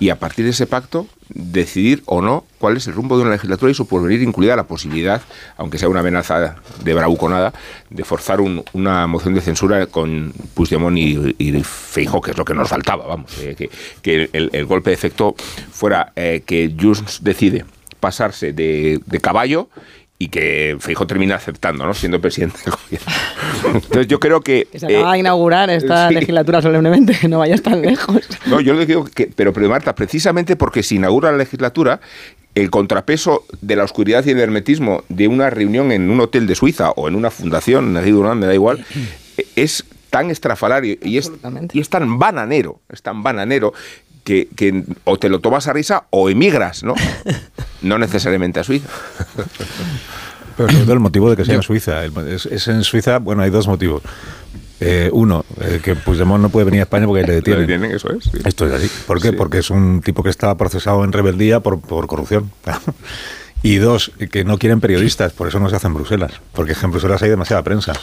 [0.00, 3.32] Y a partir de ese pacto decidir o no cuál es el rumbo de una
[3.32, 5.22] legislatura y su porvenir incluida la posibilidad,
[5.56, 7.52] aunque sea una amenaza de bravuconada,
[7.90, 12.54] de forzar una moción de censura con Puigdemont y, y Feijóo, que es lo que
[12.54, 13.70] nos faltaba, vamos, eh,
[14.02, 15.34] que, el, golpe de efecto
[15.72, 17.64] fuera eh, que Junts decide
[18.00, 19.68] pasarse de, de caballo
[20.24, 21.92] y que Fijo termina aceptando, ¿no?
[21.92, 23.12] Siendo presidente del gobierno.
[23.74, 24.66] Entonces yo creo que...
[24.74, 28.22] se acaba de eh, inaugurar esta legislatura solemnemente, que no vayas tan lejos.
[28.46, 29.26] No, yo le digo que...
[29.26, 32.00] Pero, pero Marta, precisamente porque se inaugura la legislatura,
[32.54, 36.54] el contrapeso de la oscuridad y el hermetismo de una reunión en un hotel de
[36.54, 38.82] Suiza o en una fundación, me da igual,
[39.56, 41.30] es tan estrafalario y es,
[41.72, 43.74] y es tan bananero, es tan bananero
[44.24, 46.94] que, que, o te lo tomas a risa o emigras, ¿no?
[47.82, 48.88] no necesariamente a Suiza.
[50.56, 52.04] Pero sobre todo el motivo de que sea en Suiza.
[52.04, 54.02] Es, en Suiza, bueno, hay dos motivos.
[54.80, 57.66] Eh, uno, eh, que Puigdemont no puede venir a España porque le detienen.
[57.66, 58.32] Le detienen, eso es.
[58.44, 58.90] Esto es así.
[59.06, 59.32] ¿Por qué?
[59.32, 62.50] Porque es un tipo que estaba procesado en rebeldía por, por corrupción.
[63.64, 66.32] Y dos, que no quieren periodistas, por eso no se hace en Bruselas.
[66.52, 67.94] Porque en Bruselas hay demasiada prensa.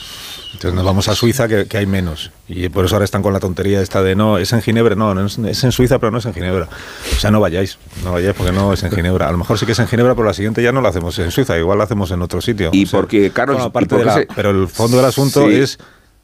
[0.54, 2.32] Entonces nos vamos a Suiza que, hay menos.
[2.48, 5.14] Y por eso ahora están con la tontería esta de no, es en Ginebra, no,
[5.14, 6.68] no es, en Suiza, pero no es en Ginebra.
[7.16, 9.30] O sea, no vayáis, no vayáis porque no es en Ginebra.
[9.30, 11.20] A lo mejor sí que es en Ginebra, pero la siguiente ya no la hacemos
[11.20, 12.72] en Suiza, igual la hacemos en otro sitio.
[12.74, 15.78] Y porque, Carlos, aparte de pero el fondo del asunto es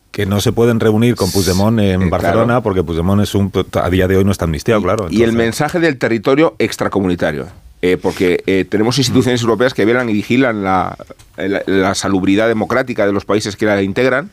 [0.09, 3.89] que no se pueden reunir con Puigdemont en eh, Barcelona porque Puigdemont es un a
[3.91, 5.07] día de hoy no está amnistiado, claro.
[5.11, 7.45] y el mensaje del territorio extracomunitario.
[7.83, 10.97] Eh, porque eh, tenemos instituciones europeas que velan y vigilan la,
[11.37, 14.31] la, salubridad democrática de los países que la integran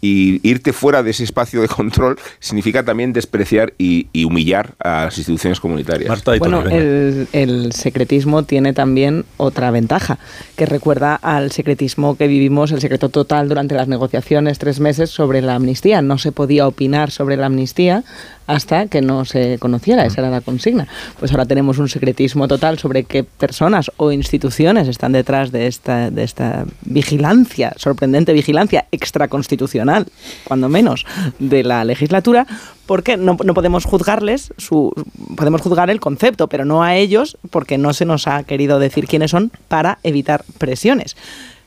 [0.00, 5.18] y irte fuera de ese espacio de control significa también despreciar y, humillar a las
[5.18, 6.22] instituciones comunitarias.
[6.38, 10.18] bueno, el, el, secretismo tiene también otra ventaja,
[10.56, 15.42] que recuerda al secretismo que vivimos, el secreto total durante las negociaciones tres meses sobre
[15.42, 16.02] la amnistía.
[16.02, 18.04] No se podía opinar sobre la amnistía
[18.46, 20.86] hasta que no se conociera, esa era la consigna.
[21.18, 26.10] Pues ahora tenemos un secretismo total sobre qué personas o instituciones están detrás de esta,
[26.10, 30.06] de esta vigilancia, sorprendente vigilancia extraconstitucional,
[30.44, 31.06] cuando menos,
[31.38, 32.46] de la legislatura,
[32.86, 34.92] porque no, no podemos juzgarles, su,
[35.36, 39.06] podemos juzgar el concepto, pero no a ellos, porque no se nos ha querido decir
[39.06, 41.16] quiénes son para evitar presiones.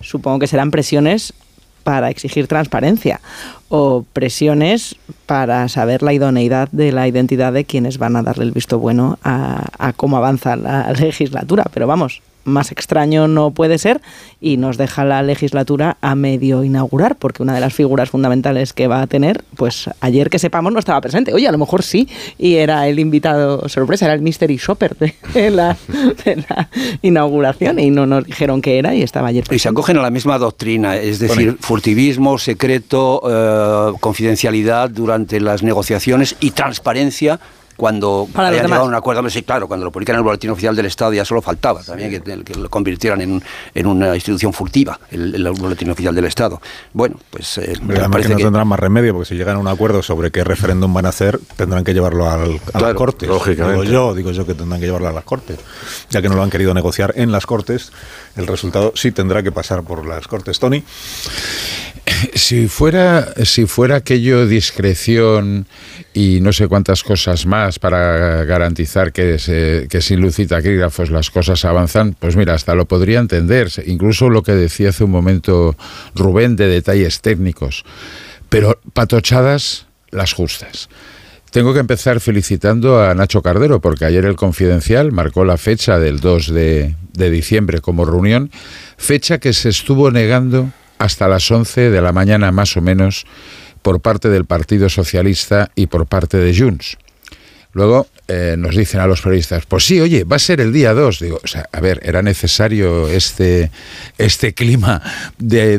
[0.02, 1.34] Supongo que serán presiones
[1.84, 3.22] para exigir transparencia
[3.70, 8.52] o presiones para saber la idoneidad de la identidad de quienes van a darle el
[8.52, 11.66] visto bueno a, a cómo avanza la legislatura.
[11.74, 14.02] Pero vamos, más extraño no puede ser
[14.42, 18.88] y nos deja la legislatura a medio inaugurar, porque una de las figuras fundamentales que
[18.88, 21.34] va a tener, pues ayer que sepamos no estaba presente.
[21.34, 25.50] Oye, a lo mejor sí, y era el invitado sorpresa, era el mystery shopper de
[25.52, 25.78] la,
[27.02, 29.46] inauguración y no nos dijeron qué era y estaba ayer.
[29.52, 35.64] Y se acogen a la misma doctrina, es decir, furtivismo, secreto, eh, confidencialidad durante las
[35.64, 37.40] negociaciones y transparencia
[37.80, 40.50] cuando Para hayan llegado a un acuerdo, sí, claro, cuando lo publican en el boletín
[40.50, 43.42] oficial del Estado ya solo faltaba también que, lo convirtieran en,
[43.74, 46.62] en, una institución furtiva, el, boletín oficial del Estado.
[46.92, 47.58] Bueno, pues...
[47.58, 50.44] Eh, además que no tendrán más remedio, porque si llegan a un acuerdo sobre qué
[50.44, 53.30] referéndum van a hacer, tendrán que llevarlo al, a las Cortes.
[53.30, 53.84] Lógicamente.
[53.84, 55.58] Digo yo, digo yo que tendrán que llevarlo a las Cortes.
[56.10, 57.94] Ya que no lo han querido negociar en las Cortes,
[58.36, 60.60] el resultado sí tendrá que pasar por las Cortes.
[60.60, 60.84] Tony.
[62.34, 65.66] Si fuera, si fuera aquello discreción
[66.14, 71.30] y no sé cuántas cosas más para garantizar que, que sin luz y taquígrafos las
[71.30, 73.70] cosas avanzan, pues mira, hasta lo podría entender.
[73.86, 75.76] Incluso lo que decía hace un momento
[76.16, 77.84] Rubén de detalles técnicos.
[78.50, 80.90] Pero patochadas las justas.
[81.52, 86.20] Tengo que empezar felicitando a Nacho Cardero, porque ayer el Confidencial marcó la fecha del
[86.20, 88.52] 2 de, de diciembre como reunión,
[88.98, 93.26] fecha que se estuvo negando hasta las 11 de la mañana más o menos
[93.82, 96.98] por parte del Partido Socialista y por parte de Junts.
[97.72, 100.94] Luego eh, nos dicen a los periodistas, pues sí, oye, va a ser el día
[100.94, 101.20] 2.
[101.20, 103.72] Digo, o sea, a ver, era necesario este,
[104.18, 105.02] este clima
[105.38, 105.78] de,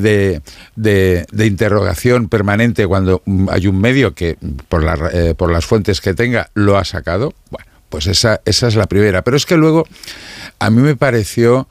[0.77, 4.37] de, interrogación permanente cuando hay un medio que,
[4.69, 7.35] por, la, eh, por las fuentes que tenga, lo ha sacado.
[7.51, 9.23] Bueno, pues esa, esa es la primera.
[9.23, 9.85] Pero es que luego
[10.61, 11.69] a mí me pareció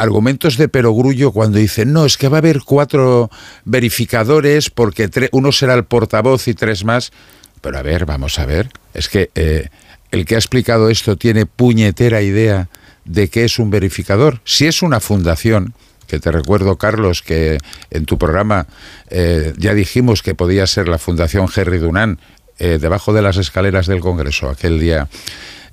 [0.00, 3.30] argumentos de perogrullo cuando dicen, no, es que va a haber cuatro
[3.64, 7.12] verificadores porque uno será el portavoz y tres más.
[7.60, 9.68] Pero a ver, vamos a ver, es que eh,
[10.10, 12.70] el que ha explicado esto tiene puñetera idea
[13.04, 14.40] de qué es un verificador.
[14.44, 15.74] Si es una fundación,
[16.06, 17.58] que te recuerdo, Carlos, que
[17.90, 18.66] en tu programa
[19.10, 22.18] eh, ya dijimos que podía ser la Fundación Henry Dunant,
[22.58, 25.08] eh, debajo de las escaleras del Congreso, aquel día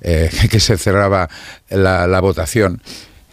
[0.00, 1.28] que se cerraba
[1.70, 2.80] la votación.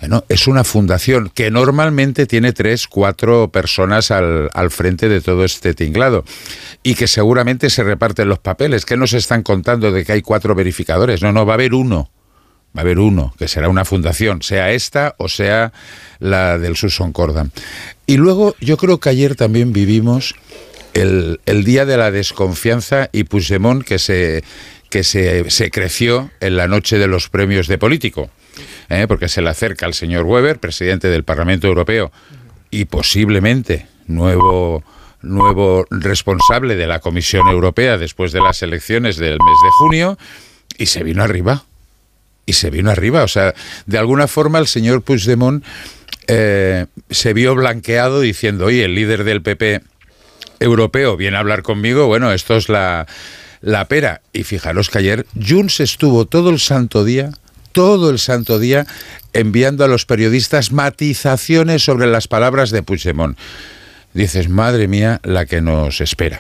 [0.06, 5.44] Bueno, es una fundación que normalmente tiene tres, cuatro personas al, al, frente de todo
[5.44, 6.24] este tinglado
[6.84, 8.86] y que seguramente se reparten los papeles.
[8.86, 11.24] que nos están contando de que hay cuatro verificadores?
[11.24, 12.12] No, no, va a haber uno.
[12.78, 15.74] Va a haber uno, que será una fundación, sea esta o sea
[16.20, 17.50] la del Susan Cordam.
[18.06, 20.36] Y luego yo creo que ayer también vivimos
[20.94, 24.44] el, el día de la desconfianza y Puigdemont que se
[24.92, 28.30] que se, se, creció en la noche de los premios de político,
[28.90, 29.06] ¿eh?
[29.08, 32.12] porque se le acerca al señor Weber, presidente del Parlamento Europeo
[32.72, 34.84] y posiblemente nuevo
[35.26, 40.18] nuevo responsable de la Comisión Europea después de las elecciones del mes de junio
[40.78, 41.66] y se vino arriba.
[42.46, 43.24] Y se vino arriba.
[43.24, 43.56] O sea,
[43.88, 45.66] de alguna forma el señor Puigdemont
[46.28, 49.82] eh, se vio blanqueado diciendo, oye, el líder del PP
[50.60, 53.08] europeo viene a hablar conmigo, bueno, esto es la,
[53.62, 54.22] la pera.
[54.32, 57.32] Y fijaros que ayer Junts estuvo todo el santo día,
[57.76, 58.88] todo el santo día,
[59.34, 63.38] enviando a los periodistas matizaciones sobre las palabras de Puigdemont.
[64.14, 66.40] Dices, madre mía, la que nos espera.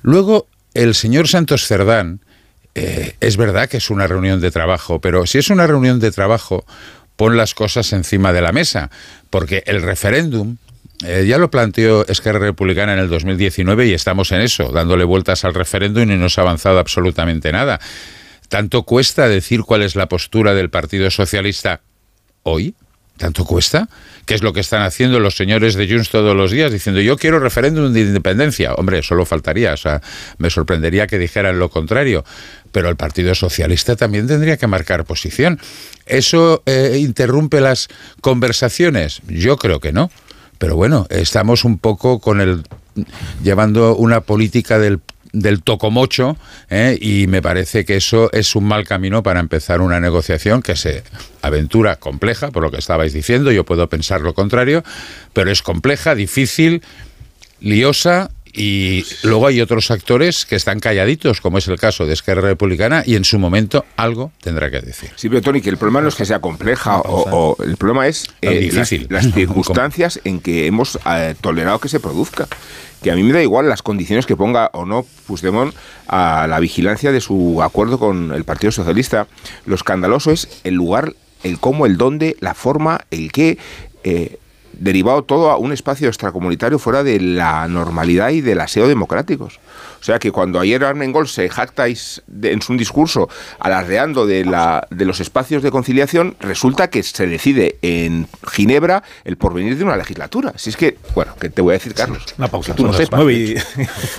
[0.00, 2.20] Luego, el señor Santos Cerdán,
[2.76, 6.12] eh, es verdad que es una reunión de trabajo, pero si es una reunión de
[6.12, 6.64] trabajo,
[7.16, 8.92] pon las cosas encima de la mesa,
[9.28, 10.56] porque el referéndum
[11.04, 15.44] eh, ya lo planteó Esquerra Republicana en el 2019 y estamos en eso, dándole vueltas
[15.44, 17.80] al referéndum y no se ha avanzado absolutamente nada.
[18.50, 21.82] ¿Tanto cuesta decir cuál es la postura del Partido Socialista
[22.42, 22.74] hoy?
[23.16, 23.88] ¿Tanto cuesta?
[24.26, 26.72] ¿Qué es lo que están haciendo los señores de Junts todos los días?
[26.72, 28.74] Diciendo, yo quiero referéndum de independencia.
[28.74, 30.02] Hombre, solo faltaría, o sea,
[30.38, 32.24] me sorprendería que dijeran lo contrario.
[32.72, 35.60] Pero el Partido Socialista también tendría que marcar posición.
[36.06, 37.86] ¿Eso eh, interrumpe las
[38.20, 39.22] conversaciones?
[39.28, 40.10] Yo creo que no.
[40.58, 42.64] Pero bueno, estamos un poco con el
[43.44, 45.00] llevando una política del
[45.32, 46.36] del tocomocho
[46.68, 46.98] ¿eh?
[47.00, 51.02] y me parece que eso es un mal camino para empezar una negociación que se
[51.42, 54.82] aventura compleja, por lo que estabais diciendo, yo puedo pensar lo contrario,
[55.32, 56.82] pero es compleja, difícil,
[57.60, 62.42] liosa y luego hay otros actores que están calladitos, como es el caso de Esquerra
[62.42, 65.10] Republicana, y en su momento algo tendrá que decir.
[65.16, 68.26] Sí, pero Tony, que el problema no es que sea compleja, o, el problema es
[68.42, 68.70] eh,
[69.08, 72.48] las, circunstancias en que hemos eh, tolerado que se produzca.
[73.02, 75.74] Que a mí me da igual las condiciones que ponga o no Puigdemont
[76.06, 79.26] a la vigilancia de su acuerdo con el Partido Socialista.
[79.64, 83.56] Lo escandaloso es el lugar, el cómo, el dónde, la forma, el qué.
[84.04, 84.38] Eh,
[84.80, 89.60] derivado todo a un espacio extracomunitario fuera de la normalidad y del aseo democráticos.
[90.00, 95.04] O sea que cuando ayer Armengol se jactáis en su discurso alardeando de, la, de
[95.04, 100.52] los espacios de conciliación, resulta que se decide en Ginebra el porvenir de una legislatura.
[100.56, 102.24] Si es que, bueno, que te voy a decir, Carlos.
[102.38, 102.74] Una pausa.
[102.74, 103.62] Tú no las nueve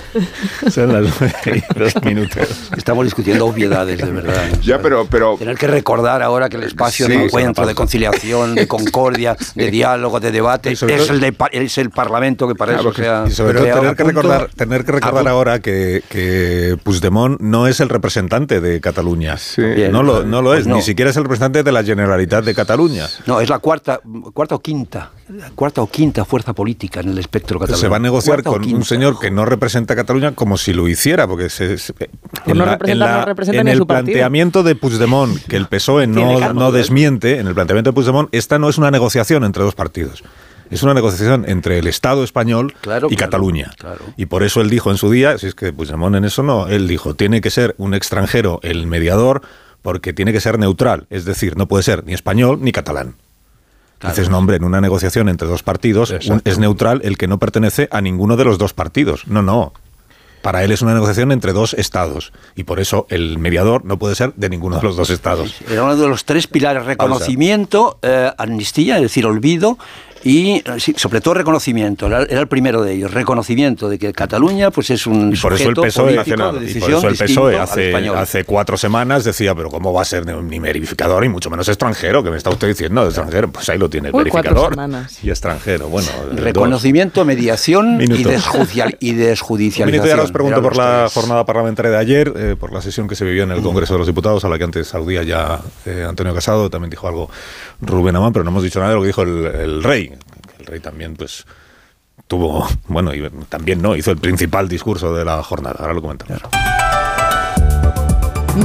[0.70, 2.48] son las nueve y dos minutos.
[2.76, 4.42] Estamos discutiendo obviedades, de verdad.
[4.62, 5.36] Ya, pero, pero...
[5.36, 10.20] Tener que recordar ahora que el espacio de encuentro, de conciliación, de concordia, de diálogo,
[10.20, 13.24] de debate, es el, de, es el Parlamento que para eso sea...
[13.26, 17.80] Y sobre todo tener que, recordar, tener que recordar ahora que que, Puigdemont no es
[17.80, 19.36] el representante de Cataluña.
[19.90, 23.06] no, lo, no lo es, ni siquiera es el representante de la Generalitat de Cataluña.
[23.26, 24.00] No, es la cuarta,
[24.32, 25.10] cuarta o quinta,
[25.54, 27.80] cuarta o quinta fuerza política en el espectro catalán.
[27.80, 30.88] Se va a negociar con un señor que no representa a Cataluña como si lo
[30.88, 31.76] hiciera, porque se,
[32.46, 37.90] en, en, el planteamiento de Puigdemont, que el PSOE no, no desmiente, en el planteamiento
[37.90, 40.22] de Puigdemont, esta no es una negociación entre dos partidos
[40.72, 42.74] es una negociación entre el Estado español
[43.10, 43.72] y Cataluña.
[44.16, 46.68] Y por eso él dijo en su día, si es que Puigdemont en eso no,
[46.68, 49.42] él dijo, tiene que ser un extranjero el mediador
[49.82, 53.16] porque tiene que ser neutral, es decir, no puede ser ni español ni catalán.
[54.02, 57.88] Dices, no, hombre, en una negociación entre dos partidos es neutral el que no pertenece
[57.92, 59.28] a ninguno de los dos partidos.
[59.28, 59.72] No, no.
[60.42, 64.16] Para él es una negociación entre dos estados y por eso el mediador no puede
[64.16, 65.54] ser de ninguno de los dos estados.
[65.70, 69.78] Era uno de los tres pilares, reconocimiento, eh, amnistía, es decir, olvido,
[70.24, 70.62] y
[70.96, 75.32] sobre todo reconocimiento, era, el primero de ellos, reconocimiento de que Cataluña pues es un
[75.34, 79.24] y por eso el PSOE, nacional, y por eso el PSOE hace, hace cuatro semanas
[79.24, 82.22] decía, pero ¿cómo va a ser ni verificador y mucho menos extranjero?
[82.22, 83.04] que me está usted diciendo?
[83.06, 84.76] extranjero, pues ahí lo tiene, el verificador
[85.22, 85.88] y extranjero.
[85.88, 90.18] Bueno, reconocimiento, mediación y, desjudicial, y desjudicialización.
[90.18, 93.24] ya os pregunto por la jornada parlamentaria de ayer, eh, por la sesión que se
[93.24, 96.34] vivió en el Congreso de los Diputados, a la que antes aludía ya eh, Antonio
[96.34, 97.28] Casado, también dijo algo
[97.80, 100.11] Rubén Amán, pero no hemos dicho nada de lo que dijo el rey
[100.62, 101.44] el rey también, pues,
[102.26, 105.76] tuvo, bueno, y también no, hizo el principal discurso de la jornada.
[105.78, 106.40] Ahora lo comentamos.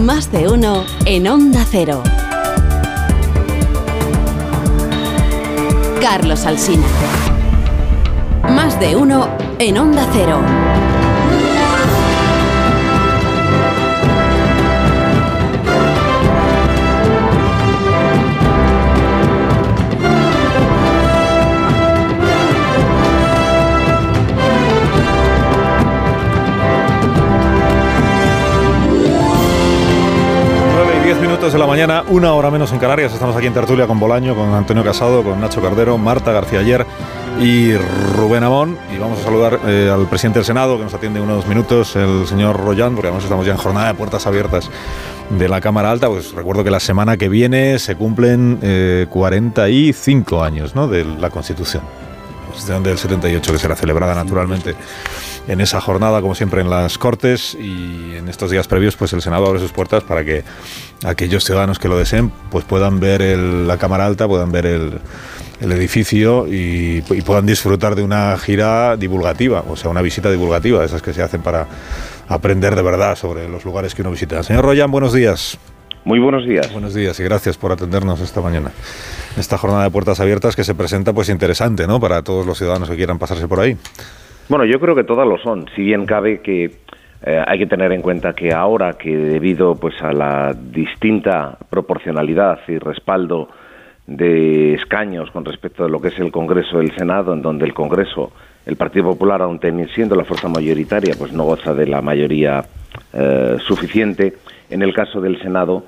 [0.01, 2.03] Más de uno en Onda Cero.
[6.01, 6.85] Carlos Alsina.
[8.49, 9.29] Más de uno
[9.59, 10.41] en Onda Cero.
[31.37, 33.13] Minutos de la mañana, una hora menos en Canarias.
[33.13, 36.83] Estamos aquí en Tertulia con Bolaño, con Antonio Casado, con Nacho Cardero, Marta García Ayer
[37.39, 37.75] y
[38.15, 38.75] Rubén Amón.
[38.91, 42.25] Y vamos a saludar eh, al presidente del Senado, que nos atiende unos minutos, el
[42.25, 44.71] señor Royan, porque además estamos ya en jornada de puertas abiertas
[45.29, 46.07] de la Cámara Alta.
[46.07, 50.87] Pues recuerdo que la semana que viene se cumplen 45 eh, años ¿no?
[50.87, 51.83] de la Constitución.
[51.83, 54.75] La Constitución del 78, que será celebrada naturalmente
[55.47, 59.21] en esa jornada, como siempre, en las Cortes y en estos días previos, pues el
[59.21, 60.43] Senado abre sus puertas para que
[61.05, 64.99] aquellos ciudadanos que lo deseen, pues puedan ver la Cámara Alta, puedan ver el,
[65.59, 71.01] edificio y, puedan disfrutar de una gira divulgativa, o sea, una visita divulgativa, de esas
[71.01, 71.67] que se hacen para
[72.27, 74.43] aprender de verdad sobre los lugares que uno visita.
[74.43, 75.59] Señor Royan, buenos días.
[76.03, 76.71] Muy buenos días.
[76.71, 78.71] Buenos días y gracias por atendernos esta mañana.
[79.37, 81.99] Esta jornada de puertas abiertas que se presenta pues interesante, ¿no?
[81.99, 83.75] Para todos los ciudadanos que quieran pasarse por ahí.
[84.47, 86.71] Bueno, yo creo que todas lo son, si bien cabe que
[87.25, 92.59] eh, hay que tener en cuenta que ahora que debido pues a la distinta proporcionalidad
[92.67, 93.49] y respaldo
[94.05, 97.73] de escaños con respecto a lo que es el Congreso del Senado, en donde el
[97.73, 98.31] Congreso,
[98.65, 99.59] el Partido Popular, aun
[99.93, 102.63] siendo la fuerza mayoritaria, pues no goza de la mayoría
[103.13, 104.35] eh, suficiente.
[104.69, 105.85] En el caso del Senado,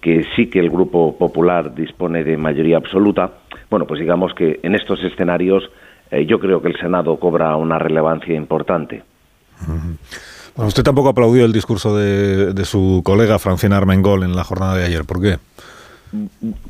[0.00, 3.30] que sí que el Grupo Popular dispone de mayoría absoluta,
[3.70, 5.70] bueno, pues digamos que en estos escenarios
[6.10, 9.02] eh, yo creo que el Senado cobra una relevancia importante.
[10.56, 15.04] Usted tampoco aplaudió el discurso de, su colega Francina Armengol en la jornada de ayer.
[15.06, 15.36] ¿Por qué?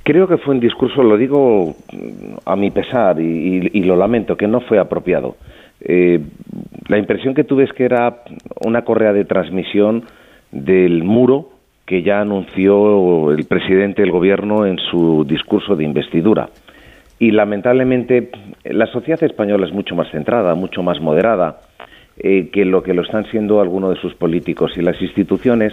[0.04, 1.74] Creo que fue un discurso, lo digo
[2.44, 5.36] a mi pesar y, lo lamento, que no fue apropiado.
[5.80, 6.20] Eh,
[6.86, 8.22] la impresión que tuve es que era
[8.64, 10.04] una correa de transmisión
[10.52, 11.50] del muro
[11.84, 16.50] que ya anunció el presidente del gobierno en su discurso de investidura
[17.18, 18.30] y lamentablemente
[18.64, 21.60] la sociedad española es mucho más centrada, mucho más moderada
[22.18, 24.72] eh, que lo que lo están siendo algunos de sus políticos.
[24.76, 25.72] Y las instituciones,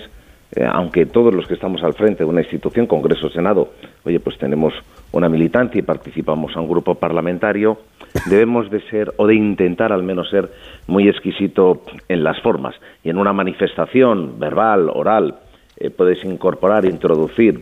[0.55, 3.73] eh, aunque todos los que estamos al frente de una institución, Congreso, Senado,
[4.05, 4.73] oye, pues tenemos
[5.11, 7.79] una militancia y participamos a un grupo parlamentario,
[8.27, 10.49] debemos de ser o de intentar al menos ser
[10.87, 12.75] muy exquisito en las formas.
[13.03, 15.35] Y en una manifestación verbal, oral,
[15.77, 17.59] eh, puedes incorporar, introducir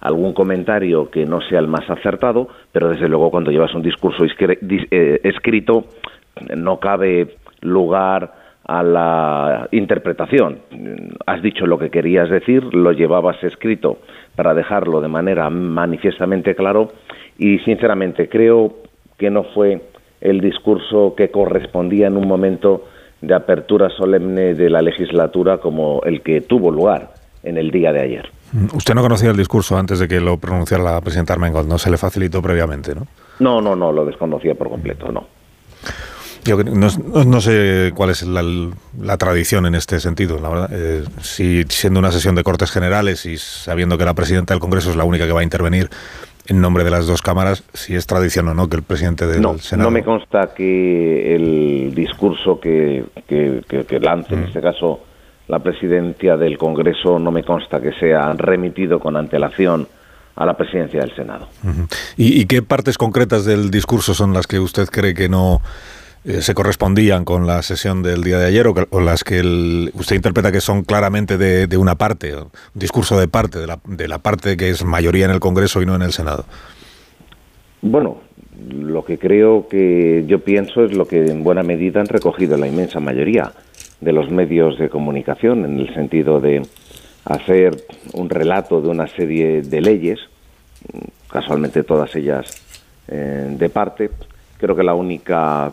[0.00, 4.24] algún comentario que no sea el más acertado, pero desde luego cuando llevas un discurso
[4.24, 5.86] escrito
[6.56, 8.32] no cabe lugar
[8.64, 10.60] a la interpretación.
[11.26, 13.98] Has dicho lo que querías decir, lo llevabas escrito
[14.36, 16.92] para dejarlo de manera manifiestamente claro
[17.38, 18.74] y sinceramente creo
[19.16, 19.80] que no fue
[20.20, 22.84] el discurso que correspondía en un momento
[23.20, 28.00] de apertura solemne de la legislatura como el que tuvo lugar en el día de
[28.00, 28.30] ayer.
[28.72, 31.90] Usted no conocía el discurso antes de que lo pronunciara la presidenta Armengol, no se
[31.90, 33.06] le facilitó previamente, ¿no?
[33.40, 35.26] No, no, no, lo desconocía por completo, no.
[36.48, 40.70] Yo no, sé cuál es la, tradición en este sentido, la verdad.
[40.72, 44.90] Eh, si siendo una sesión de Cortes Generales y sabiendo que la presidenta del Congreso
[44.90, 45.90] es la única que va a intervenir
[46.46, 49.42] en nombre de las dos cámaras, si es tradición o no que el presidente del
[49.60, 49.90] Senado...
[49.90, 54.44] No me consta que el discurso que, que, lance, en mm.
[54.44, 55.00] este caso
[55.48, 59.86] la presidencia del Congreso no me consta que sea remitido con antelación
[60.36, 61.48] a la presidencia del Senado.
[62.16, 65.60] ¿Y, qué partes concretas del discurso son las que usted cree que no
[66.28, 69.40] eh, se correspondían con la sesión del día de ayer o, las que
[69.94, 74.08] usted interpreta que son claramente de, una parte, un discurso de parte, de la, de
[74.08, 76.44] la parte que es mayoría en el Congreso y no en el Senado?
[77.80, 78.18] Bueno,
[78.70, 82.68] lo que creo que yo pienso es lo que en buena medida han recogido la
[82.68, 83.52] inmensa mayoría
[84.02, 86.60] de los medios de comunicación, en el sentido de
[87.24, 87.74] hacer
[88.12, 90.18] un relato de una serie de leyes,
[91.30, 92.62] casualmente todas ellas
[93.08, 94.10] eh, de parte.
[94.58, 95.72] Creo que la única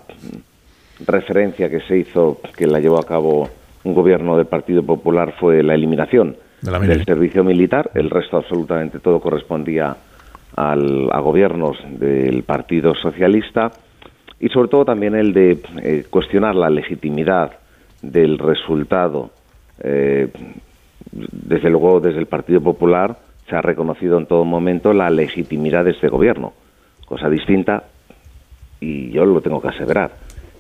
[1.06, 3.50] referencia que se hizo, que la llevó a cabo
[3.84, 7.92] un gobierno del Partido Popular, fue la eliminación del servicio militar.
[7.94, 9.96] El resto, absolutamente todo, correspondía
[10.56, 13.72] al, a gobiernos del Partido Socialista
[14.40, 17.52] y sobre todo también el de eh, cuestionar la legitimidad
[18.02, 19.32] del resultado.
[19.80, 20.30] Eh,
[21.12, 23.18] desde luego, desde el Partido Popular
[23.50, 26.54] se ha reconocido en todo momento la legitimidad de este gobierno,
[27.06, 27.84] cosa distinta,
[28.86, 30.12] y yo lo tengo que aseverar,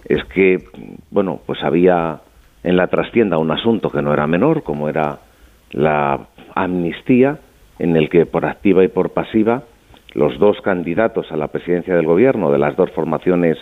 [0.03, 0.57] es que,
[1.11, 2.21] bueno, pues había
[2.63, 5.19] en la trastienda un asunto que no era menor, como era
[5.71, 7.37] la amnistía,
[7.77, 9.63] en el que por activa y por pasiva
[10.13, 13.57] los dos candidatos a la presidencia del gobierno de las dos formaciones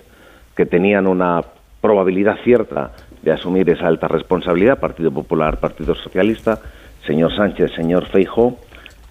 [0.55, 1.41] que tenían una
[1.81, 2.91] probabilidad cierta
[3.21, 6.59] de asumir esa alta responsabilidad, Partido Popular, Partido Socialista,
[7.05, 8.59] señor Sánchez, señor Feijó,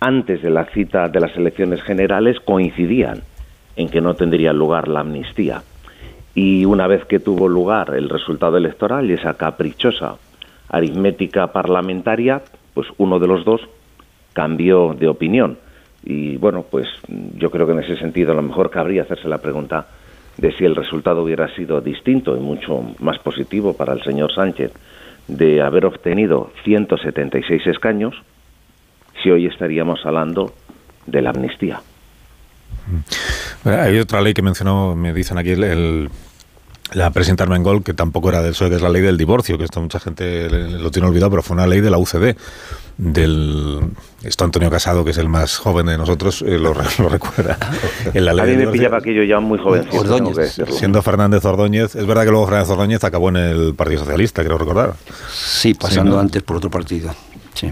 [0.00, 3.22] antes de la cita de las elecciones generales coincidían
[3.76, 5.62] en que no tendría lugar la amnistía.
[6.34, 10.16] Y una vez que tuvo lugar el resultado electoral y esa caprichosa
[10.68, 12.42] aritmética parlamentaria,
[12.74, 13.60] pues uno de los dos
[14.32, 15.58] cambió de opinión.
[16.04, 16.88] Y bueno, pues
[17.36, 19.86] yo creo que en ese sentido a lo mejor cabría hacerse la pregunta
[20.36, 24.72] de si el resultado hubiera sido distinto y mucho más positivo para el señor Sánchez
[25.28, 28.14] de haber obtenido 176 escaños,
[29.22, 30.52] si hoy estaríamos hablando
[31.06, 31.80] de la amnistía.
[33.64, 36.11] Hay otra ley que mencionó, me dicen aquí, el,
[36.95, 39.64] la presidenta Armengol, que tampoco era del PSOE, que es la ley del divorcio, que
[39.64, 42.37] esto mucha gente lo tiene olvidado, pero fue una ley de la UCD.
[42.99, 43.80] Del,
[44.22, 46.74] esto Antonio Casado, que es el más joven de nosotros, eh, lo,
[47.09, 47.57] recuerda.
[48.14, 49.87] En la ley a mí me pillaba aquello ya muy joven.
[50.68, 54.59] Siendo Fernández Ordóñez, es verdad que luego Fernández Ordóñez acabó en el Partido Socialista, creo
[54.59, 54.95] recordar.
[55.33, 57.14] Sí, pasando antes por otro partido.
[57.55, 57.70] Sí.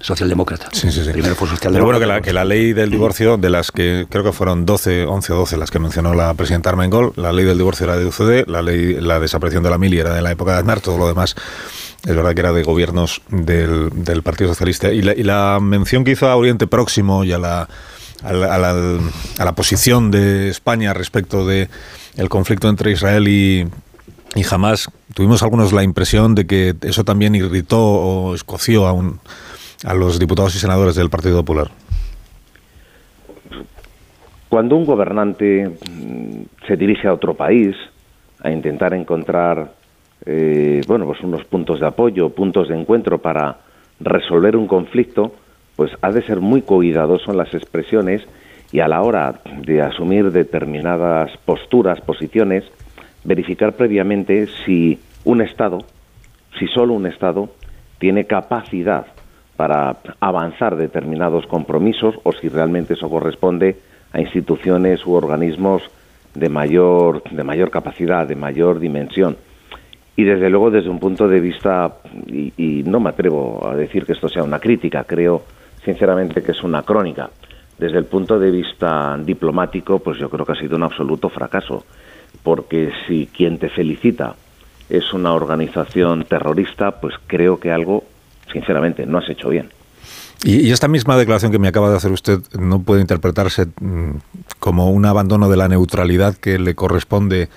[0.00, 0.68] Socialdemócrata.
[0.72, 1.10] Sí, sí, sí.
[1.10, 1.72] Primero fue socialdemócrata.
[1.72, 4.64] Pero bueno, que la, que la ley del divorcio, de las que creo que fueron
[4.64, 7.96] 12, 11 o 12 las que mencionó la presidenta Armengol, la ley del divorcio era
[7.96, 10.80] de UCD, la ley la desaparición de la mili era de la época de Aznar,
[10.80, 11.34] todo lo demás
[12.06, 14.90] es verdad que era de gobiernos del, del Partido Socialista.
[14.90, 17.68] Y la, y la, mención que hizo a Oriente Próximo y a la,
[18.22, 18.54] a la,
[19.38, 21.68] a la, posición de España respecto de
[22.16, 23.66] el conflicto entre Israel y,
[24.34, 29.20] y jamás tuvimos algunos la impresión de que eso también irritó o escoció a, un,
[29.84, 31.70] a los diputados y senadores del Partido Popular.
[34.48, 37.76] Cuando un gobernante mm, se dirige a otro país
[38.42, 39.72] a intentar encontrar
[40.26, 43.58] eh, bueno, pues unos puntos de apoyo, puntos de encuentro para
[44.00, 45.34] resolver un conflicto,
[45.76, 48.22] pues ha de ser muy cuidadoso en las expresiones
[48.72, 52.64] y a la hora de asumir determinadas posturas, posiciones,
[53.24, 55.78] verificar previamente si un Estado,
[56.58, 57.50] si solo un Estado,
[57.98, 59.06] tiene capacidad
[59.56, 63.76] para avanzar determinados compromisos o si realmente eso corresponde
[64.12, 65.82] a instituciones u organismos
[66.34, 69.36] de mayor, de mayor capacidad, de mayor dimensión.
[70.16, 74.04] Y desde luego desde un punto de vista, y, y no me atrevo a decir
[74.04, 75.42] que esto sea una crítica, creo
[75.84, 77.30] sinceramente que es una crónica.
[77.78, 81.84] Desde el punto de vista diplomático, pues yo creo que ha sido un absoluto fracaso
[82.42, 84.34] porque si quien te felicita
[84.88, 88.04] es una organización terrorista, pues creo que algo,
[88.52, 89.70] sinceramente, no has hecho bien.
[90.42, 94.12] Y, esta misma declaración que me acaba de hacer usted no puede interpretarse mm,
[94.58, 97.48] como un abandono de la neutralidad que le corresponde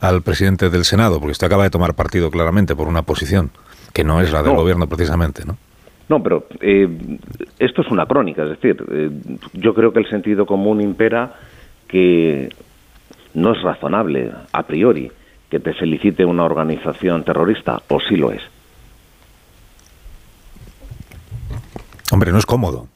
[0.00, 3.50] al presidente del Senado, porque usted acaba de tomar partido claramente por una posición
[3.92, 5.56] que no es la del gobierno precisamente, ¿no?
[6.08, 6.88] No, pero eh,
[7.58, 9.10] esto es una crónica, es decir, eh,
[9.54, 11.34] yo creo que el sentido común impera
[11.88, 12.50] que
[13.36, 15.12] no es razonable a priori
[15.50, 18.42] que te felicite una organización terrorista, o sí lo es.
[22.10, 22.88] Hombre, no es cómodo.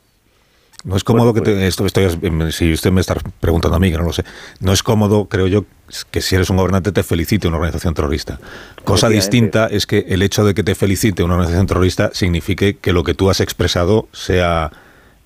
[0.82, 2.08] No es cómodo que te, pues- esto estoy
[2.52, 4.24] si usted me está preguntando a mí que no lo sé.
[4.60, 5.66] No es cómodo, creo yo,
[6.10, 8.40] que si eres un gobernante te felicite una organización terrorista.
[8.82, 12.94] Cosa distinta es que el hecho de que te felicite una organización terrorista signifique que
[12.94, 14.72] lo que tú has expresado sea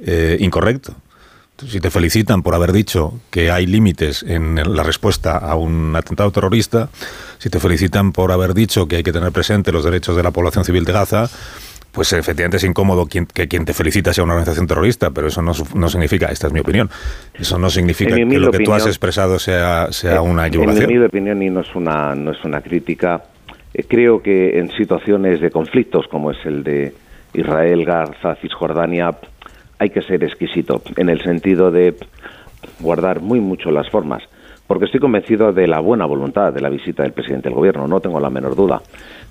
[0.01, 0.97] eh, incorrecto.
[1.57, 6.33] Si te felicitan por haber dicho que hay límites en la respuesta a un atentado
[6.33, 6.89] terrorista,
[7.39, 10.33] si te felicitan por haber dicho que hay que tener presente los derechos de la
[10.33, 11.29] población civil de Gaza,
[11.93, 15.55] pues efectivamente es incómodo que quien te felicita sea una organización terrorista, pero eso no,
[15.89, 16.91] significa, esta es mi opinión,
[17.35, 20.91] eso no significa que lo que tú has expresado sea, sea una equivocación.
[20.91, 23.23] En mi opinión, y no es una, no es una crítica,
[23.73, 26.95] eh, creo que en situaciones de conflictos como es el de
[27.33, 29.11] Israel, Gaza, Cisjordania,
[29.79, 31.95] hay que ser exquisito en el sentido de
[32.81, 34.23] guardar muy mucho las formas,
[34.67, 38.01] porque estoy convencido de la buena voluntad de la visita del presidente del gobierno, no
[38.01, 38.81] tengo la menor duda,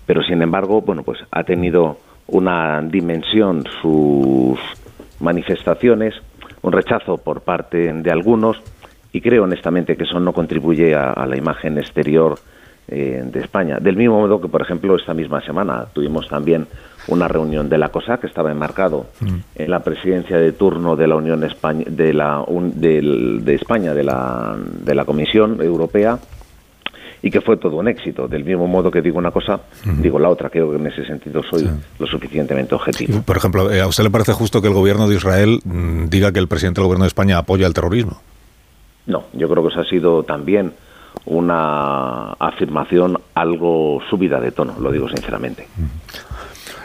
[0.06, 4.60] pero sin embargo, bueno, pues ha tenido una dimensión sus
[5.20, 6.14] manifestaciones,
[6.62, 8.62] un rechazo por parte de algunos
[9.12, 12.40] y creo honestamente que eso no contribuye a, la imagen exterior
[12.88, 13.78] eh, de España.
[13.80, 16.68] Del mismo modo que, por ejemplo, esta misma semana tuvimos también
[17.08, 19.36] una reunión de la COSAC que estaba enmarcado mm.
[19.56, 24.56] en la presidencia de turno de la Unión España, de, la, de, España de la,
[24.58, 26.20] de la Comisión Europea
[27.22, 28.28] y que fue todo un éxito.
[28.28, 29.62] Del mismo modo que digo una cosa,
[29.98, 30.50] digo la otra.
[30.50, 33.22] Creo que en ese sentido soy lo suficientemente objetivo.
[33.22, 36.34] Por ejemplo, eh, ¿a usted le parece justo que el gobierno de Israel mm, diga
[36.34, 38.22] que el presidente del gobierno de España apoya el terrorismo?
[39.06, 40.74] No, yo creo que eso ha sido también
[41.26, 45.68] una afirmación algo subida de tono, lo digo sinceramente.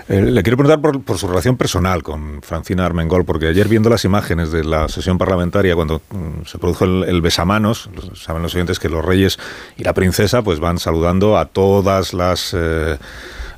[0.08, 4.04] Eh, le quiero preguntar por, su relación personal con Francina Armengol, porque ayer viendo las
[4.06, 8.88] imágenes de la sesión parlamentaria, cuando mm, se produjo el, besamanos, saben los oyentes que
[8.88, 9.38] los reyes
[9.76, 12.54] y la princesa pues van saludando a todas las...
[12.54, 12.96] Eh,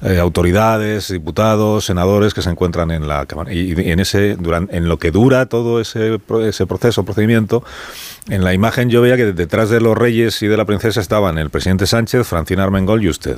[0.03, 3.53] eh, autoridades, diputados, senadores que se encuentran en la Cámara.
[3.53, 7.63] Y, en, ese, durante, en lo que dura todo ese, ese proceso, procedimiento,
[8.31, 11.37] en la imagen yo veía que detrás de los reyes y de la princesa estaban
[11.37, 13.37] el presidente Sánchez, Francina Armengol y usted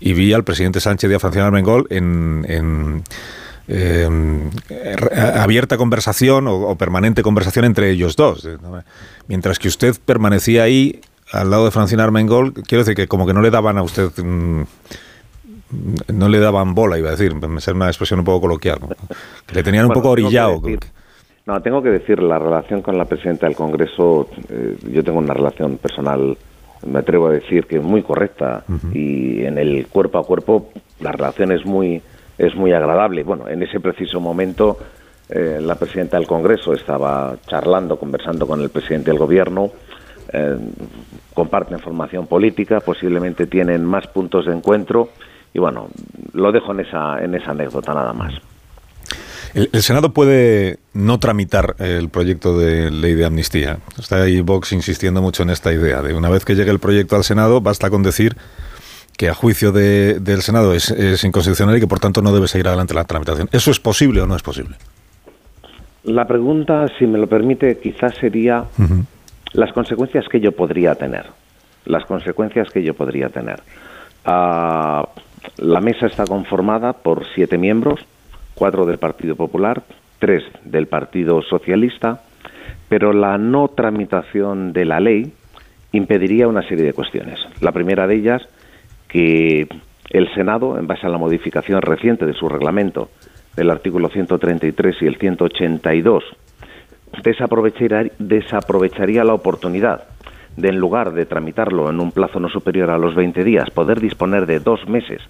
[0.00, 3.02] y vi al presidente Sánchez y a Francina Armengol en,
[3.68, 4.08] eh,
[5.36, 8.48] abierta conversación o, permanente conversación entre ellos dos.
[9.26, 11.00] Mientras que usted permanecía ahí
[11.32, 14.10] al lado de Francina Armengol, quiero decir que como que no le daban a usted...
[14.16, 14.64] Mm,
[16.12, 18.78] no le daban bola, iba a decir, ser una expresión un poco coloquial,
[19.46, 20.62] que le tenían un poco orillado.
[21.46, 25.34] no, tengo que decir, la relación con la presidenta del Congreso, eh, yo tengo una
[25.34, 26.36] relación personal,
[26.86, 30.70] me atrevo a decir que muy correcta, y en el cuerpo a cuerpo
[31.00, 32.00] la relación es muy,
[32.36, 33.22] es muy agradable.
[33.22, 34.78] Bueno, en ese preciso momento
[35.28, 39.70] eh, la presidenta del Congreso estaba charlando, conversando con el presidente del Gobierno,
[40.32, 40.56] eh,
[41.34, 45.10] comparten formación política, posiblemente tienen más puntos de encuentro
[45.52, 45.88] y bueno,
[46.32, 48.34] lo dejo en esa, en esa anécdota nada más.
[49.58, 53.78] El, Senado puede no tramitar el proyecto de ley de amnistía.
[53.98, 57.16] Está ahí Vox insistiendo mucho en esta idea de una vez que llegue el proyecto
[57.16, 58.36] al Senado, basta con decir
[59.16, 60.94] que a juicio del Senado es,
[61.24, 63.48] inconstitucional y que por tanto no debe seguir adelante la tramitación.
[63.50, 64.76] ¿Eso es posible o no es posible?
[66.04, 68.64] La pregunta, si me lo permite, quizás sería
[69.54, 71.26] las consecuencias que yo podría tener.
[71.84, 73.60] Las consecuencias que yo podría tener.
[74.24, 75.08] Ah,
[75.56, 78.06] la mesa está conformada por siete miembros,
[78.58, 79.82] cuatro del Partido Popular,
[80.18, 82.22] tres del Partido Socialista,
[82.88, 85.32] pero la no tramitación de la ley
[85.92, 87.38] impediría una serie de cuestiones.
[87.60, 88.42] La primera de ellas
[89.06, 89.68] que
[90.10, 93.10] el Senado, en base a la modificación reciente de su reglamento
[93.56, 96.24] del artículo 133 y el 182,
[97.22, 100.04] desaprovecharía, desaprovecharía la oportunidad
[100.56, 104.00] de, en lugar de tramitarlo en un plazo no superior a los 20 días, poder
[104.00, 105.20] disponer de dos meses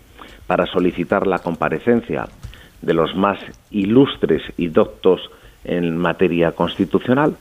[0.46, 2.24] para solicitar la comparecencia
[2.82, 3.38] de los más
[3.70, 5.20] ilustres y doctos
[5.64, 7.36] en materia constitucional,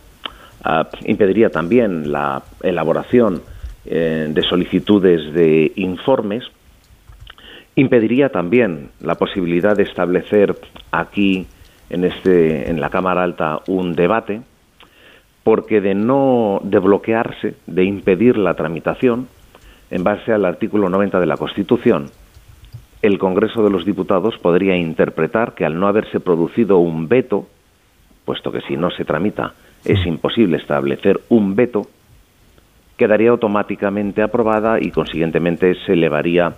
[0.63, 3.41] ah, impediría también la elaboración
[3.85, 6.43] eh, de solicitudes de informes,
[7.75, 10.55] impediría también la posibilidad de establecer
[10.91, 11.47] aquí
[11.89, 14.41] en este en la Cámara Alta un debate
[15.43, 19.29] porque de no de bloquearse, de impedir la tramitación
[19.89, 22.07] en base al artículo 90 de la Constitución,
[23.01, 27.47] el Congreso de los Diputados podría interpretar que al no haberse producido un veto,
[28.25, 29.53] puesto que si no se tramita
[29.85, 31.87] es imposible establecer un veto,
[32.97, 36.55] quedaría automáticamente aprobada y consiguientemente se elevaría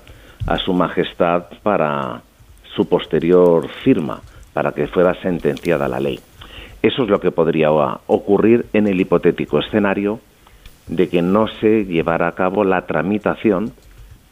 [0.48, 2.22] a su majestad para
[2.76, 4.22] su posterior firma,
[4.54, 6.20] para que fuera sentenciada la ley.
[6.82, 10.22] Eso es lo que podría ocurrir en el hipotético escenario
[10.88, 13.74] de que no se llevara a cabo la tramitación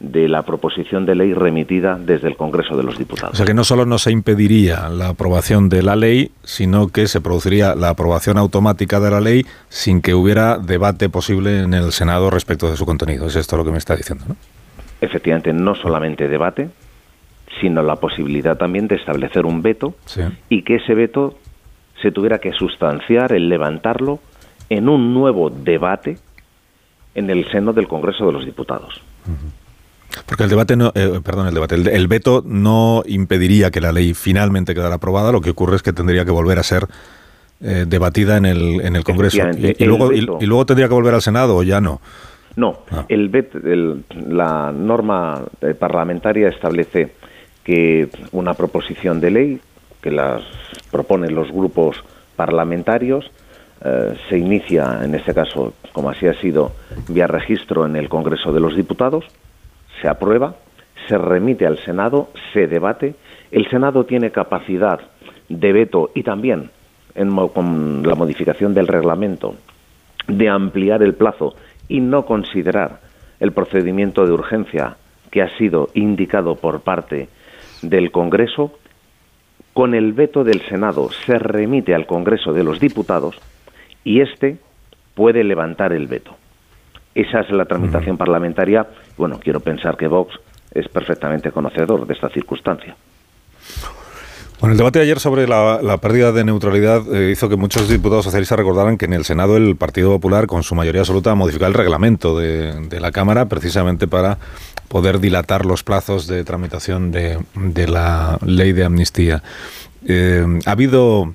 [0.00, 3.34] de la proposición de ley remitida desde el Congreso de los Diputados.
[3.34, 7.08] O sea que no solo no se impediría la aprobación de la ley, sino que
[7.08, 11.90] se produciría la aprobación automática de la ley sin que hubiera debate posible en el
[11.92, 13.26] Senado respecto de su contenido.
[13.26, 14.36] Es esto lo que me está diciendo, ¿no?
[15.00, 16.70] Efectivamente, no solamente debate,
[17.60, 19.94] sino la posibilidad también de establecer un veto
[20.48, 21.38] y que ese veto
[22.00, 24.20] se tuviera que sustanciar, el levantarlo
[24.68, 26.18] en un nuevo debate
[27.14, 29.02] en el seno del Congreso de los Diputados.
[30.26, 34.14] Porque el debate, no, eh, perdón, el debate, el, veto no impediría que la ley
[34.14, 35.32] finalmente quedara aprobada.
[35.32, 36.86] Lo que ocurre es que tendría que volver a ser
[37.60, 39.38] eh, debatida en el, en el Congreso.
[39.56, 42.00] Y, luego, y, luego tendría que volver al Senado o ya no.
[42.56, 43.04] No, ah.
[43.08, 43.58] el, veto,
[44.28, 47.12] la norma eh, parlamentaria establece
[47.62, 49.60] que una proposición de ley
[50.00, 50.42] que las
[50.90, 52.02] proponen los grupos
[52.36, 53.30] parlamentarios
[54.28, 56.72] se inicia, en este caso, como así ha sido,
[57.06, 59.24] vía registro en el Congreso de los Diputados
[60.00, 60.56] se aprueba,
[61.08, 63.14] se remite al Senado, se debate.
[63.50, 65.00] El Senado tiene capacidad
[65.48, 66.70] de veto y también,
[67.54, 69.54] con la modificación del reglamento,
[70.26, 71.54] de ampliar el plazo
[71.88, 73.00] y no considerar
[73.40, 74.96] el procedimiento de urgencia
[75.30, 77.28] que ha sido indicado por parte
[77.82, 78.72] del Congreso,
[79.72, 83.36] con el veto del Senado se remite al Congreso de los Diputados
[84.02, 84.58] y éste
[85.14, 86.36] puede levantar el veto.
[87.14, 88.86] Esa es la tramitación parlamentaria.
[89.18, 90.38] Bueno, quiero pensar que Vox
[90.72, 92.96] es perfectamente conocedor de esta circunstancia.
[94.60, 98.24] Bueno, el debate de ayer sobre la, pérdida de neutralidad eh, hizo que muchos diputados
[98.24, 101.74] socialistas recordaran que en el Senado el Partido Popular, con su mayoría absoluta, modificó el
[101.74, 104.38] reglamento de, la Cámara precisamente para
[104.88, 107.38] poder dilatar los plazos de tramitación de,
[107.86, 109.44] la ley de amnistía.
[110.06, 111.34] Eh, ha habido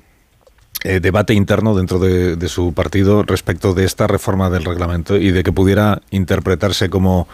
[0.82, 5.42] eh, debate interno dentro de, su partido respecto de esta reforma del reglamento y de
[5.42, 7.26] que pudiera interpretarse como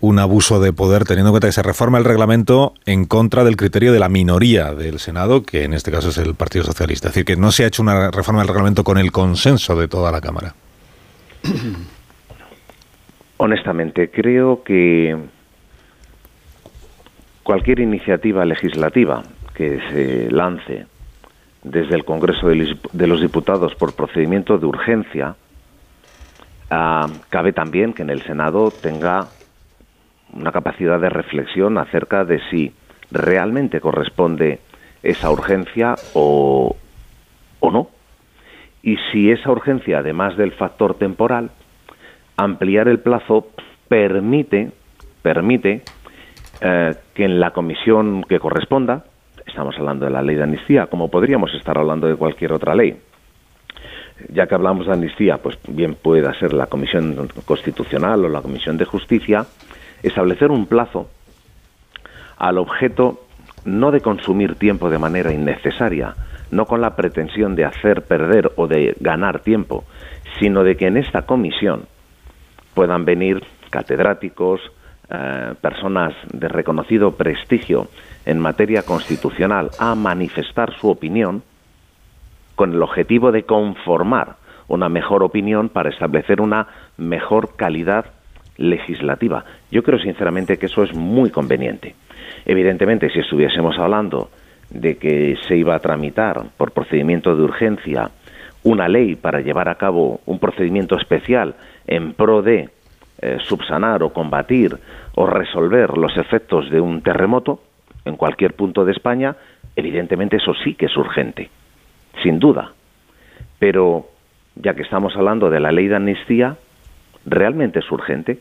[0.00, 3.56] un abuso de poder, teniendo en cuenta que se reforma el reglamento en contra del
[3.56, 7.08] criterio de la minoría del Senado, que en este caso es el Partido Socialista.
[7.08, 9.88] Es decir, que no se ha hecho una reforma del reglamento con el consenso de
[9.88, 10.54] toda la Cámara.
[13.38, 15.16] Honestamente, creo que
[17.42, 19.22] cualquier iniciativa legislativa
[19.54, 20.86] que se lance
[21.62, 25.34] desde el Congreso de los Diputados por procedimiento de urgencia,
[26.70, 29.28] ah, cabe también que en el Senado tenga
[30.32, 32.72] una capacidad de reflexión acerca de si
[33.10, 34.60] realmente corresponde
[35.02, 36.76] esa urgencia o,
[37.60, 37.88] o no.
[38.82, 41.50] Y si esa urgencia, además del factor temporal,
[42.36, 43.48] ampliar el plazo
[43.88, 44.70] permite,
[45.22, 45.82] permite
[46.60, 49.04] eh, que en la comisión que corresponda,
[49.46, 52.96] estamos hablando de la ley de amnistía, como podríamos estar hablando de cualquier otra ley,
[54.32, 58.76] ya que hablamos de amnistía, pues bien pueda ser la Comisión Constitucional o la Comisión
[58.76, 59.46] de Justicia,
[60.02, 61.08] establecer un plazo
[62.36, 63.24] al objeto
[63.64, 66.14] no de consumir tiempo de manera innecesaria,
[66.50, 69.84] no con la pretensión de hacer perder o de ganar tiempo,
[70.38, 71.82] sino de que en esta comisión
[72.74, 74.60] puedan venir catedráticos,
[75.10, 77.88] eh, personas de reconocido prestigio
[78.24, 81.42] en materia constitucional a manifestar su opinión
[82.54, 84.36] con el objetivo de conformar
[84.68, 88.06] una mejor opinión para establecer una mejor calidad
[88.58, 89.44] legislativa.
[89.70, 91.94] Yo creo sinceramente que eso es muy conveniente.
[92.44, 94.30] Evidentemente, si estuviésemos hablando
[94.70, 98.10] de que se iba a tramitar por procedimiento de urgencia
[98.64, 101.54] una ley para llevar a cabo un procedimiento especial
[101.86, 102.68] en pro de
[103.20, 104.76] eh, subsanar o combatir
[105.14, 107.60] o resolver los efectos de un terremoto
[108.04, 109.36] en cualquier punto de España,
[109.74, 111.50] evidentemente eso sí que es urgente,
[112.22, 112.72] sin duda.
[113.58, 114.08] Pero
[114.54, 116.56] ya que estamos hablando de la ley de amnistía,
[117.24, 118.40] ¿realmente es urgente?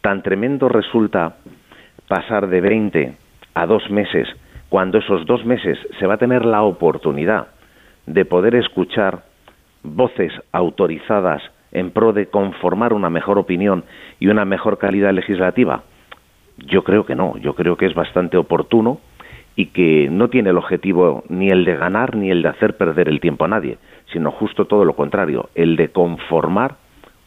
[0.00, 1.36] ¿Tan tremendo resulta
[2.08, 3.14] pasar de 20
[3.54, 4.28] a dos meses,
[4.68, 7.48] cuando esos dos meses se va a tener la oportunidad
[8.06, 9.22] de poder escuchar
[9.82, 13.84] voces autorizadas en pro de conformar una mejor opinión
[14.18, 15.82] y una mejor calidad legislativa?
[16.58, 19.00] Yo creo que no, yo creo que es bastante oportuno
[19.56, 23.08] y que no tiene el objetivo ni el de ganar ni el de hacer perder
[23.08, 23.78] el tiempo a nadie,
[24.12, 26.76] sino justo todo lo contrario, el de conformar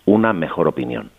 [0.05, 1.09] una mejor opinión.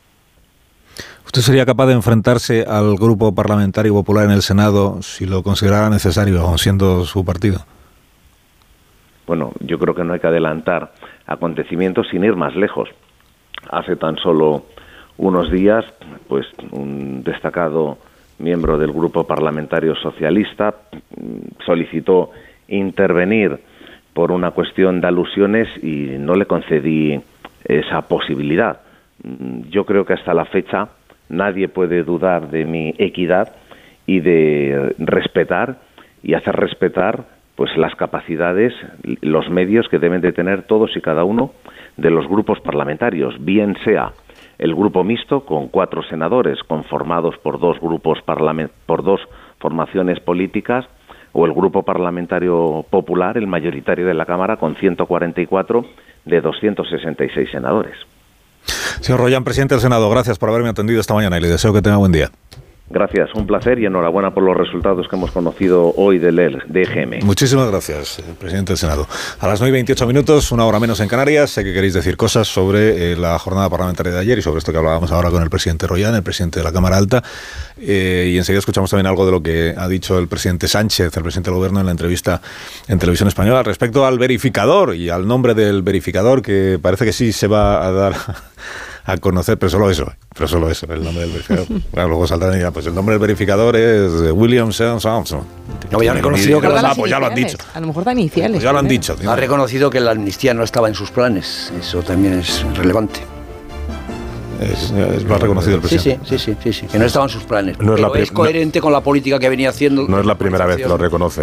[1.25, 5.91] ¿Usted sería capaz de enfrentarse al grupo parlamentario popular en el Senado si lo considerara
[5.91, 7.61] necesario, aun siendo su partido?
[9.27, 10.93] Bueno, yo creo que no hay que adelantar
[11.27, 12.89] acontecimientos sin ir más lejos.
[13.71, 14.67] Hace tan solo
[15.17, 15.85] unos días,
[16.29, 17.99] pues un destacado
[18.39, 20.75] miembro del grupo parlamentario socialista
[21.65, 22.31] solicitó
[22.69, 23.59] intervenir
[24.13, 27.21] por una cuestión de alusiones y no le concedí
[27.65, 28.81] esa posibilidad.
[29.71, 30.89] Yo creo que hasta la fecha
[31.29, 33.55] nadie puede dudar de mi equidad
[34.07, 35.79] y de respetar
[36.23, 37.25] y hacer respetar
[37.57, 38.75] pues las capacidades,
[39.21, 41.53] los medios que deben de tener todos y cada uno
[41.97, 44.13] de los grupos parlamentarios, bien sea
[44.59, 48.19] el grupo mixto con cuatro senadores conformados por dos grupos
[48.87, 49.21] por dos
[49.59, 50.87] formaciones políticas
[51.33, 55.85] o el grupo parlamentario popular, el mayoritario de la Cámara con 144
[56.25, 57.95] de 266 senadores.
[59.01, 61.83] Señor Royan, presidente del Senado, gracias por haberme atendido esta mañana y le deseo que
[61.83, 62.31] tenga buen día.
[62.91, 67.25] Gracias, un placer y enhorabuena por los resultados que hemos conocido hoy del EGM.
[67.25, 69.09] Muchísimas gracias, eh, presidente del Senado.
[69.41, 72.19] A las 9 y 28 minutos, una hora menos en Canarias, sé que queréis decir
[72.19, 75.43] cosas sobre eh, la jornada parlamentaria de ayer y sobre esto que hablábamos ahora con
[75.43, 77.23] el presidente Royan, el presidente de la Cámara Alta.
[77.79, 81.23] Eh, y enseguida escuchamos también algo de lo que ha dicho el presidente Sánchez, el
[81.23, 82.43] presidente del Gobierno, en la entrevista
[82.87, 87.33] en Televisión Española respecto al verificador y al nombre del verificador, que parece que sí
[87.33, 88.15] se va a dar
[89.05, 91.67] a conocer, pero solo eso, pero solo eso, el nombre del verificador.
[91.93, 95.45] Bueno, luego saltarán y dirán, pues el nombre del verificador es William Samson.
[95.91, 97.57] No, ya, reconocido que ah, pues ya lo han dicho.
[97.75, 98.57] A lo mejor da iniciales.
[98.57, 99.17] Pues ya lo han dicho.
[99.27, 101.73] Ha reconocido que la amnistía no estaba en sus planes.
[101.79, 103.34] Eso también es relevante.
[104.73, 106.27] Es, lo ha reconocido el presidente.
[106.27, 107.79] Sí, sí, sí, sí, que no estaban sus planes.
[107.79, 110.07] No es, coherente con la política que venía haciendo.
[110.09, 111.43] No es la primera vez que lo reconoce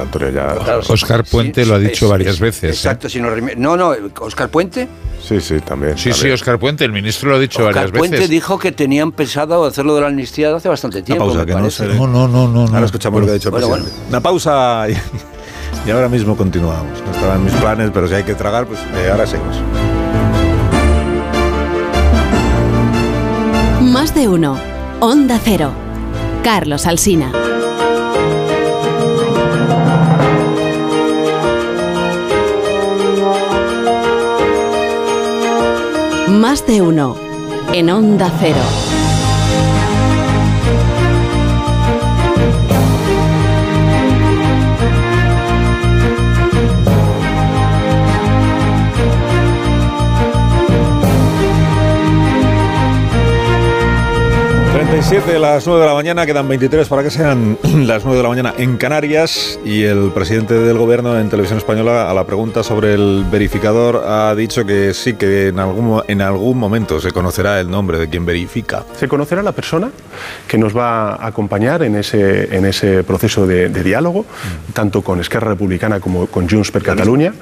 [0.00, 0.56] Antonio ya.
[0.88, 2.64] Oscar Puente lo ha dicho varias veces.
[2.64, 2.68] ¿eh?
[2.68, 4.88] Exacto, si no, no, no, Oscar Puente.
[5.22, 5.98] Sí, sí, también.
[5.98, 8.00] Sí, sí, Oscar Puente, el ministro lo ha dicho varias veces.
[8.00, 11.24] Oscar Puente dijo que tenían pensado hacerlo de la amnistía hace bastante tiempo.
[11.24, 11.86] Una pausa, que no, sé.
[11.86, 12.60] no, no, no, no.
[12.62, 13.90] Ahora escuchamos lo que ha dicho el presidente.
[14.08, 14.96] Una pausa y,
[15.88, 17.00] y, ahora mismo continuamos.
[17.04, 19.56] No estaban mis planes, pero si hay que tragar, pues eh, ahora seguimos.
[24.18, 24.58] De uno.
[24.98, 25.70] Onda Cero.
[26.42, 27.30] Carlos Alsina.
[36.26, 37.16] Más de uno.
[37.72, 38.97] En Onda Cero.
[54.88, 58.22] 36 7, las 9 de la mañana, quedan 23 para que sean las 9 de
[58.22, 62.62] la mañana en Canarias y el presidente del gobierno en televisión española a la pregunta
[62.62, 67.60] sobre el verificador ha dicho que sí, que en algún, en algún momento se conocerá
[67.60, 68.86] el nombre de quien verifica.
[68.96, 69.90] Se conocerá la persona
[70.46, 74.24] que nos va a acompañar en ese, en ese proceso de, de diálogo,
[74.72, 77.34] tanto con Esquerra Republicana como con Junts per Catalunya.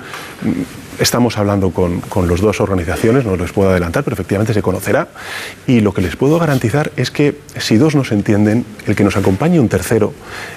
[0.99, 5.09] Estamos hablando con, con las dos organizaciones, no les puedo adelantar, pero efectivamente se conocerá.
[5.66, 9.16] Y lo que les puedo garantizar es que si dos nos entienden, el que nos
[9.16, 10.14] acompañe un tercero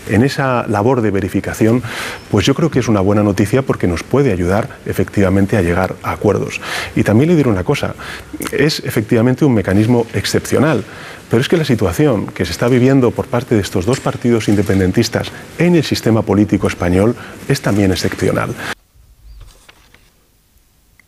[0.07, 1.83] en esa labor de verificación,
[2.31, 5.95] pues yo creo que es una buena noticia porque nos puede ayudar efectivamente a llegar
[6.03, 6.61] a acuerdos.
[6.95, 7.95] Y también le diré una cosa,
[8.51, 10.85] es efectivamente un mecanismo excepcional.
[11.29, 14.47] Pero es que la situación que se está viviendo por parte de estos dos partidos
[14.47, 17.15] independentistas en el sistema político español
[17.47, 18.55] es también excepcional.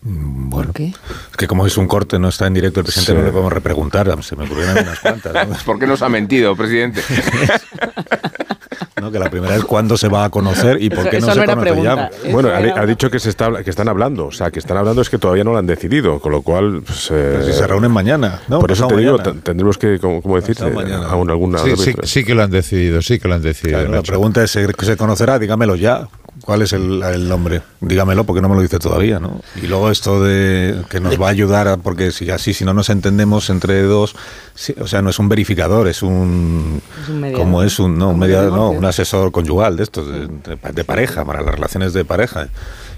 [0.03, 3.17] Bueno, Es que como es un corte, no está en directo el presidente, Sí.
[3.17, 4.23] no le podemos repreguntar.
[4.23, 5.47] Se me ocurrieron unas cuantas.
[5.47, 5.55] ¿no?
[5.65, 7.01] ¿Por qué nos ha mentido, presidente?
[8.99, 9.11] ¿no?
[9.11, 11.81] Que la primera es cuándo se va a conocer y por qué no se conoce
[11.83, 12.09] ya.
[12.31, 14.77] Bueno, ha, di- ha dicho que se está que están hablando, o sea, que están
[14.77, 17.65] hablando es que todavía no lo han decidido, con lo cual pues, eh, si se
[17.67, 18.59] reúnen mañana, ¿no?
[18.59, 19.31] Por eso te digo, mañana.
[19.33, 21.07] ten- tendremos que, como, como decir, eh, mañana.
[21.07, 23.79] aún alguna Sí, sí, sí que lo han decidido, sí que lo han decidido.
[23.79, 25.39] Claro, la pregunta es, ¿se se conocerá?
[25.39, 26.07] Dígamelo ya.
[26.43, 27.61] ¿Cuál es el, el nombre?
[27.81, 29.41] Dígamelo porque no me lo dice todavía, ¿no?
[29.61, 32.73] Y luego esto de que nos va a ayudar, a- porque si así, si no
[32.73, 34.15] nos entendemos entre dos,
[34.55, 36.81] sí, o sea, no es un verificador, es un...
[37.03, 37.45] Es un mediador.
[37.45, 40.83] como es un, no, un mediador, no, un asesor conyugal de estos, de, de- de
[40.83, 42.47] pareja, para las relaciones de pareja.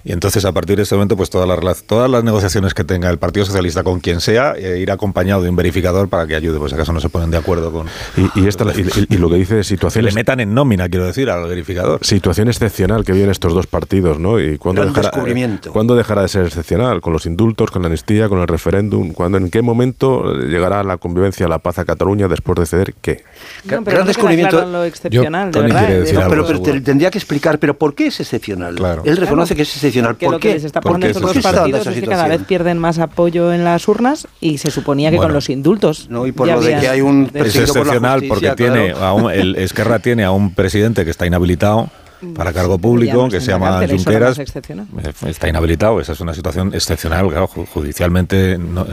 [0.06, 3.10] Y entonces a partir de este momento, pues todas las, todas las negociaciones que tenga
[3.10, 6.60] el Partido Socialista con quien sea, eh, ir acompañado de un verificador para que ayude,
[6.60, 7.88] pues si acaso no se ponen de acuerdo con...
[8.18, 8.66] Y, y esta,
[9.10, 12.04] y, lo que dice de situaciones le metan en nómina, quiero decir, al verificador.
[12.06, 14.41] situación excepcional que viven estos dos partidos, ¿no?
[14.41, 15.72] Y cuándo Gran dejará, descubrimiento.
[15.72, 16.99] ¿cuándo dejará de ser excepcional?
[16.99, 19.14] ¿Con los indultos, con la amnistía, con el referéndum?
[19.14, 23.24] ¿Cuándo, ¿En qué momento llegará la convivencia, la paz a Cataluña después de ceder qué?
[23.64, 24.58] No, pero Gran no descubrimiento.
[24.58, 25.80] claro lo excepcional, de Tony verdad.
[25.80, 28.76] quiere de- decir No, algo, pero, te- tendría que explicar, pero ¿por qué es excepcional?
[28.76, 29.04] Claro.
[29.06, 29.58] Él reconoce Claro.
[29.58, 29.92] que es excepcional.
[29.93, 30.53] Que ¿Por lo que qué?
[30.55, 31.59] les está ¿Por poniendo qué estos es dos excepcional?
[31.71, 35.09] partidos Esa es que cada vez pierden más apoyo en las urnas y se suponía
[35.09, 35.29] que Bueno.
[35.29, 36.07] con los indultos.
[36.09, 39.05] No, y por ya lo de que hay un Es por excepcional porque tiene claro.
[39.05, 41.89] a un- el Esquerra tiene a un presidente que está inhabilitado
[42.36, 44.30] para cargo público, que se llama Junqueras.
[44.32, 44.88] más excepcional.
[45.03, 48.86] Eh, Está inhabilitado, esa es una situación excepcional, claro, ju- judicialmente, no,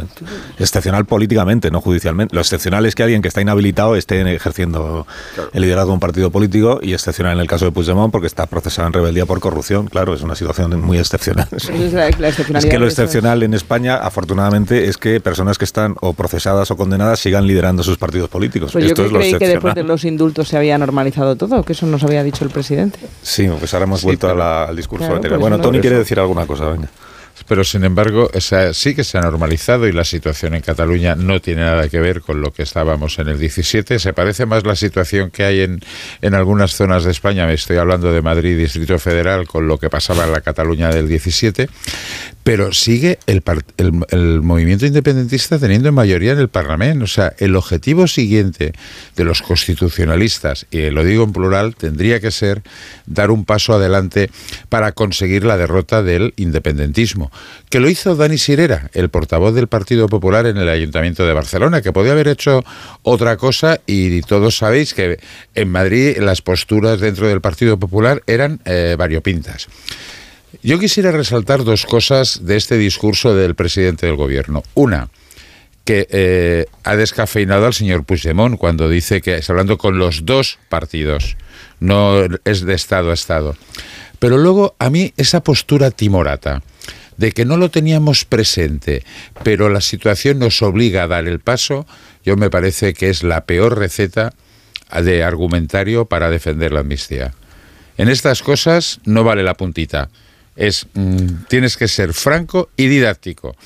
[0.59, 2.35] excepcional políticamente, no judicialmente.
[2.35, 5.07] Lo excepcional es que alguien que está inhabilitado esté ejerciendo
[5.53, 8.47] el liderazgo de un partido político y excepcional en el caso de Puigdemont porque está
[8.47, 11.49] procesado en rebeldía por corrupción, claro, es una situación muy excepcional.
[11.53, 15.20] Esa es la- la Es que lo eso es- excepcional en España, afortunadamente, es que
[15.20, 18.72] personas que están o procesadas o condenadas sigan liderando sus partidos políticos.
[18.72, 19.74] Pues yo Esto que es lo creí que después excepcional.
[19.74, 22.99] de los indultos se había normalizado todo, que eso nos había dicho el presidente.
[23.23, 25.39] Sí, pues ahora hemos vuelto a la- al discurso Claro, anterior.
[25.39, 26.89] pues Bueno, no- Tony por quiere decir alguna cosa, venga.
[27.47, 28.30] Pero sin embargo,
[28.72, 32.20] sí que se ha normalizado y la situación en Cataluña no tiene nada que ver
[32.20, 33.99] con lo que estábamos en el 17.
[33.99, 35.80] Se parece más la situación que hay en,
[36.22, 39.91] en algunas zonas de España, me estoy hablando de Madrid, Distrito Federal, con lo que
[39.91, 41.68] pasaba en la Cataluña del 17.
[42.43, 43.43] Pero sigue el,
[43.76, 47.05] el, el movimiento independentista teniendo mayoría en el Parlamento.
[47.05, 48.72] O sea, el objetivo siguiente
[49.16, 52.62] de los constitucionalistas, y lo digo en plural, tendría que ser
[53.07, 54.30] dar un paso adelante
[54.68, 57.30] para conseguir la derrota del independentismo.
[57.68, 61.83] Que lo hizo Dani Sirera, el portavoz del Partido Popular en el Ayuntamiento de Barcelona,
[61.83, 62.64] que podía haber hecho
[63.03, 65.18] otra cosa y todos sabéis que
[65.55, 69.68] en Madrid las posturas dentro del Partido Popular eran eh, variopintas.
[70.62, 74.62] Yo quisiera resaltar dos cosas de este discurso del presidente del gobierno.
[74.74, 75.09] Una,
[75.85, 80.59] que eh, ha descafeinado al señor Puigdemont cuando dice que está hablando con los dos
[80.68, 81.37] partidos,
[81.78, 83.57] no es de Estado a Estado.
[84.18, 86.62] Pero luego a mí esa postura timorata
[87.21, 89.05] de que no lo teníamos presente,
[89.43, 91.87] pero la situación nos obliga a dar el paso,
[92.25, 94.33] yo me parece que es la peor receta
[94.91, 97.35] de argumentario para defender la amnistía.
[97.99, 100.09] En estas cosas no vale la puntita.
[100.61, 103.57] Es mm, tienes que ser franco y didáctico.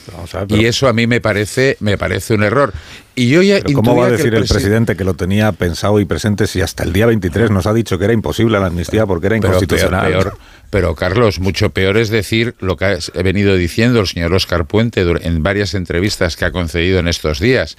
[0.46, 2.72] pero- y eso a mí me parece me parece un error.
[3.16, 5.98] Y yo ya Pero ¿Cómo va a decir el presi- presidente que lo tenía pensado
[5.98, 9.06] y presente si hasta el día 23 nos ha dicho que era imposible la amnistía
[9.06, 10.10] porque era Pero inconstitucional?
[10.12, 10.38] peor, peor.
[10.70, 14.64] pero Carlos, mucho peor es decir lo que ha he venido diciendo el señor Oscar
[14.66, 17.76] Puente en varias entrevistas que ha concedido en estos días.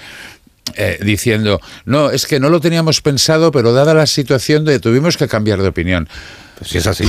[0.78, 5.16] eh, diciendo, no, es que no lo teníamos pensado, pero dada la situación de tuvimos
[5.16, 6.10] que cambiar de opinión.
[6.58, 7.06] Pues si es así.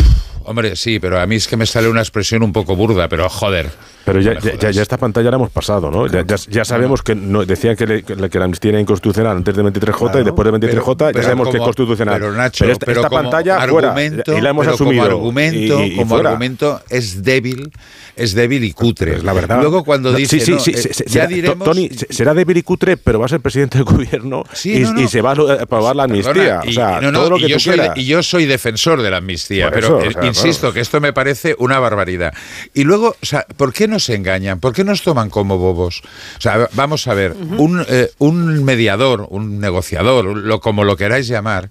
[0.47, 3.28] Hombre, sí, pero a mí es que me sale una expresión un poco burda, pero
[3.28, 3.68] joder.
[4.05, 6.07] Pero ya, ya, ya, esta pantalla la hemos pasado, ¿no?
[6.07, 9.64] Ya, ya, sabemos que no, decían que, le, que, la amnistía era inconstitucional antes de
[9.64, 12.20] 23J y después de 23J ya sabemos que es constitucional.
[12.20, 15.03] Pero Nacho, pero esta, esta pantalla argumento, fuera, y la hemos asumido.
[15.03, 16.30] Como argumento, y, y como fuera.
[16.30, 17.72] argumento es débil,
[18.14, 19.11] es débil y cutre.
[19.14, 19.59] Pues la verdad.
[19.61, 21.64] Luego cuando No, dice, sí, sí, no, sí, eh, ya será- diremos...
[21.66, 24.92] Tony, será débil y cutre, pero va a ser presidente del gobierno Sí, y, no,
[24.92, 25.01] no.
[25.01, 26.32] y se va a aprobar la amnistía.
[26.32, 28.05] Perdona, o y- sea, y no, no, todo lo y que yo tú soy, y
[28.05, 30.01] yo soy defensor de la amnistía, Por pero
[30.45, 32.34] insisto que esto me parece una barbaridad.
[32.74, 34.61] Y luego, o sea, ¿por qué nos engañan?
[34.61, 36.03] ¿Por qué nos toman como bobos?
[36.39, 41.28] O sea, vamos a ver, un, eh, un mediador, un negociador, lo, como lo queráis
[41.28, 41.70] llamar,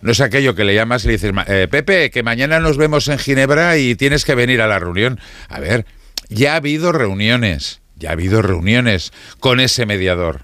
[0.00, 2.76] no es aquello que le llamas y le dices, "Ma- eh, Pepe, que mañana nos
[2.76, 5.18] vemos en Ginebra y tienes que venir a la reunión.
[5.48, 5.86] A ver,
[6.28, 10.42] ya ha habido reuniones, ya ha habido reuniones con ese mediador.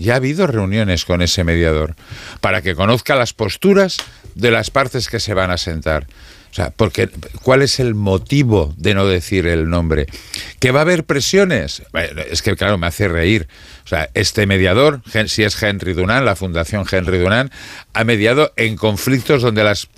[0.00, 1.96] Ya ha habido reuniones con ese mediador
[2.40, 3.96] para que conozca las posturas
[4.36, 6.06] de las partes que se van a sentar.
[6.50, 7.08] O sea, porque
[7.42, 10.06] ¿cuál es el motivo de no decir el nombre?
[10.60, 11.82] ¿Que va a haber presiones?
[11.92, 13.48] Bueno, es que claro, me hace reír.
[13.84, 17.52] O sea, este mediador, si es Henry Dunant, la Fundación Henry Dunant,
[17.92, 19.88] ha mediado en conflictos donde las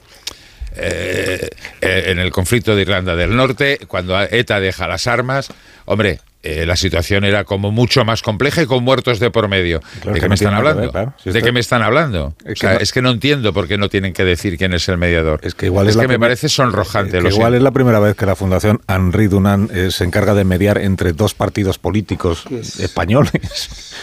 [0.76, 5.48] eh, eh, en el conflicto de Irlanda del Norte, cuando ETA deja las armas,
[5.84, 9.80] hombre, eh, la situación era como mucho más compleja y con muertos de por medio.
[10.00, 10.80] Claro, ¿De qué me están hablando?
[10.82, 11.12] ver, claro.
[11.22, 12.34] Si ¿De qué me están hablando?
[12.44, 14.56] Es O que sea, no- es que no entiendo por qué no tienen que decir
[14.56, 15.40] quién es el mediador.
[15.42, 17.12] Es que igual es, es la que me parece sonrojante.
[17.18, 17.56] que lo igual siento.
[17.58, 21.12] es la primera vez que la Fundación Henri Dunant eh, se encarga de mediar entre
[21.12, 22.44] dos partidos políticos
[22.78, 23.32] españoles.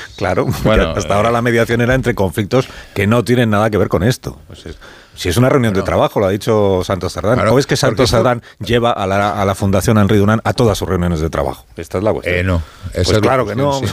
[0.18, 3.88] claro, Bueno, hasta ahora la mediación era entre conflictos que no tienen nada que ver
[3.88, 4.40] con esto.
[4.48, 4.78] Pues es-
[5.18, 7.76] si es una reunión de trabajo, lo ha dicho Santos Cerdán, Claro, o es que
[7.76, 11.30] Santos Cerdán lleva a la, a la Fundación Henri Dunant a todas sus reuniones de
[11.30, 11.66] trabajo.
[11.76, 12.36] Esta es la cuestión.
[12.36, 12.62] Eh, no.
[12.94, 13.80] Pues es la claro que no.
[13.80, 13.86] sí.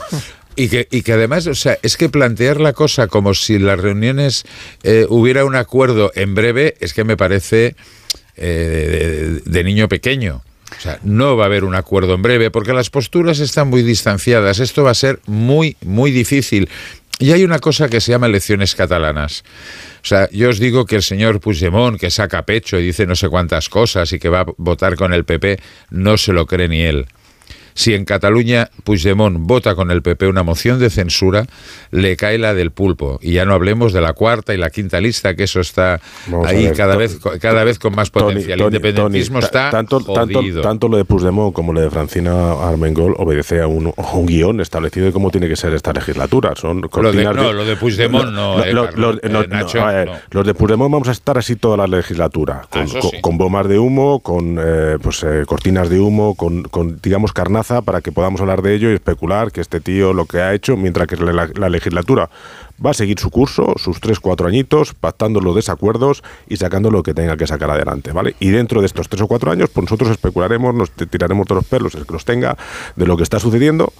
[0.56, 3.80] Y que, y que además, o sea, es que plantear la cosa como si las
[3.80, 4.44] reuniones
[4.84, 7.74] eh, hubiera un acuerdo en breve, es que me parece
[8.36, 10.42] eh, de, de niño pequeño.
[10.76, 13.82] O sea, no va a haber un acuerdo en breve porque las posturas están muy
[13.82, 14.58] distanciadas.
[14.60, 16.68] Esto va a ser muy, muy difícil.
[17.18, 19.44] Y hay una cosa que se llama elecciones catalanas.
[20.02, 23.14] O sea, yo os digo que el señor Puigdemont, que saca pecho y dice no
[23.14, 25.60] sé cuántas cosas y que va a votar con el PP,
[25.90, 27.06] no se lo cree ni él.
[27.74, 31.44] Si en Cataluña Puigdemont vota con el PP una moción de censura,
[31.90, 33.18] le cae la del pulpo.
[33.20, 36.46] Y ya no hablemos de la cuarta y la quinta lista, que eso está Vamos
[36.48, 38.54] ahí ver, cada vez, cada vez con más Tony, potencia.
[38.54, 40.62] el Tony, independentismo Tony, está ta- tanto, tanto, jodido.
[40.62, 44.60] tanto lo de Puigdemont como lo de Francina Armengol obedece a un, a un guion
[44.60, 46.54] establecido de cómo tiene que ser esta legislatura.
[46.56, 49.42] Son Lo de, cortinas no, lo de Puigdemont no, Lo- eh, lo- Carlos, lo- no,
[49.42, 50.12] no, Nacho, a ver, no.
[50.30, 53.20] Los de Puigdemont vamos a estar así toda la legislatura, con, Ah, con- sí.
[53.20, 57.32] con bombas de humo, con eh, pues, eh, cortinas de humo, con, con, digamos
[57.64, 60.76] para que podamos hablar de ello y especular que este tío lo que ha hecho,
[60.76, 62.30] mientras que la, la legislatura
[62.84, 67.02] va a seguir su curso, sus tres, cuatro añitos, pactando los desacuerdos y sacando lo
[67.02, 68.34] que tenga que sacar adelante, ¿vale?
[68.40, 71.68] Y dentro de estos tres o cuatro años, pues nosotros especularemos, nos tiraremos todos los
[71.68, 72.56] pelos, el que los tenga,
[72.96, 73.92] de lo que está sucediendo,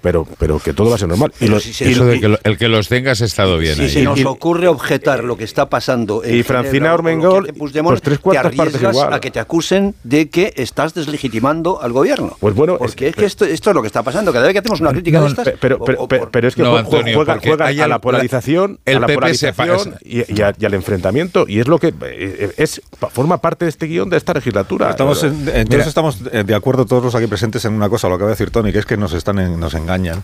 [0.00, 1.32] pero, pero que todo va a ser normal.
[1.36, 3.20] Y, Pero lo- si se- y Eso lo- de que lo- el que los tengas
[3.20, 3.74] ha estado bien.
[3.76, 3.88] Si ahí.
[3.90, 7.04] se nos Y- ocurre objetar lo que está pasando en y Francina Ginebra con lo
[7.04, 9.12] que Armengol, hace Puigdemont, pues tres te cuartas partes arriesgas igual.
[9.12, 12.36] a que te acusen de que estás deslegitimando al gobierno.
[12.40, 14.32] Pues bueno, porque es, que esto, esto es lo que está pasando.
[14.32, 16.62] Cada vez que hacemos una crítica No, de estas, pe- pero, o- pero, es que
[16.62, 20.32] No, Antonio, juega, juega a la polarización, el a la PP se pa- polarización y,
[20.32, 22.80] y a- y al enfrentamiento y es lo que eh, es
[23.10, 24.90] forma parte de este guion de esta legislatura.
[24.90, 28.08] Estamos en- entonces Mira, estamos eh, de acuerdo todos los aquí presentes en una cosa,
[28.08, 30.22] lo que acaba de decir Tony, que es que nos están en- nos engañan,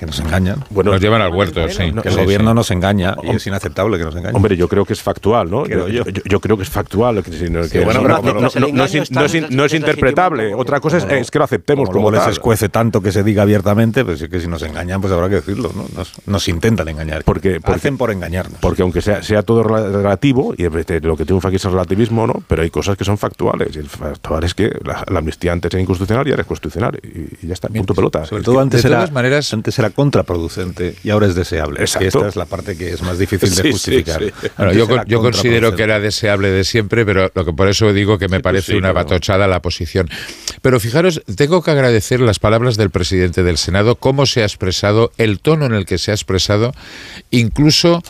[0.00, 0.64] que nos engañan.
[0.70, 1.82] Bueno, Nos llevan al huerto, sí.
[1.82, 2.54] el Sí, gobierno sí.
[2.54, 4.34] nos engaña y es inaceptable que nos engañen.
[4.34, 5.64] Hombre, yo creo que es factual, ¿no?
[5.64, 6.10] Creo yo, yo.
[6.10, 7.22] yo- yo creo que es factual.
[9.50, 10.54] no- es interpretable.
[10.54, 14.04] Otra cosa es, es que lo aceptemos como les escuece tanto que se diga abiertamente,
[14.04, 15.84] pues es que si nos engañan, pues habrá que decirlo, ¿no?
[15.94, 17.22] Nos, nos intentan engañar.
[17.24, 18.58] Porque- porque- Hacen por engañarnos.
[18.60, 22.26] Porque aunque sea, sea todo rela- relativo, y lo que triunfa aquí es el relativismo,
[22.26, 22.42] ¿no?
[22.48, 23.76] Pero hay cosas que son factuales.
[23.76, 26.98] Y el factual es que la, la amnistía antes era inconstitucional y ahora es constitucional.
[27.02, 28.24] Y, y ya está, punto pelota.
[28.24, 31.80] Sobre todo antes de todas maneras- antes era contraproducente y ahora es deseable.
[31.80, 32.06] Exacto.
[32.06, 34.22] Esta es la parte que es más difícil de sí, justificar.
[34.22, 34.30] sí.
[34.56, 37.92] Bueno, Antes yo, yo considero que era deseable de siempre, pero lo que por eso
[37.92, 39.06] digo que me parece sí, una claro.
[39.06, 40.08] batochada la posición.
[40.62, 45.12] Pero fijaros, tengo que agradecer las palabras del presidente del Senado, cómo se ha expresado,
[45.18, 46.72] el tono en el que se ha expresado,
[47.30, 48.02] incluso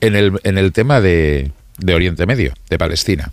[0.00, 3.30] en el, en el tema de, de Oriente Medio, de Palestina.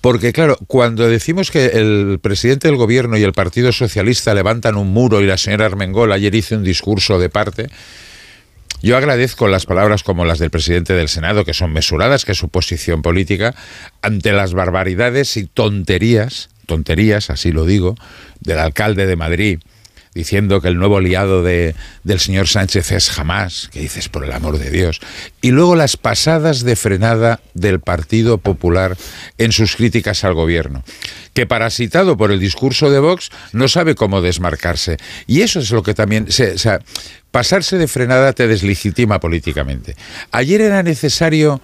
[0.00, 4.88] Porque claro, cuando decimos que el presidente del gobierno y el Partido Socialista levantan un
[4.88, 7.68] muro y la señora Armengol ayer hizo un discurso de parte,
[8.82, 12.38] yo agradezco las palabras como las del presidente del Senado, que son mesuradas, que es
[12.38, 13.54] su posición política,
[14.00, 17.94] ante las barbaridades y tonterías, tonterías, así lo digo,
[18.40, 19.60] del alcalde de Madrid,
[20.14, 24.32] diciendo que el nuevo aliado de, del señor Sánchez es jamás, que dices por el
[24.32, 25.00] amor de Dios,
[25.40, 28.96] y luego las pasadas de frenada del Partido Popular
[29.38, 30.82] en sus críticas al gobierno,
[31.32, 34.96] que parasitado por el discurso de Vox no sabe cómo desmarcarse.
[35.26, 36.30] Y eso es lo que también...
[36.30, 36.80] Se, o sea,
[37.30, 39.94] pasarse de frenada te deslegitima políticamente.
[40.32, 41.60] Ayer era necesario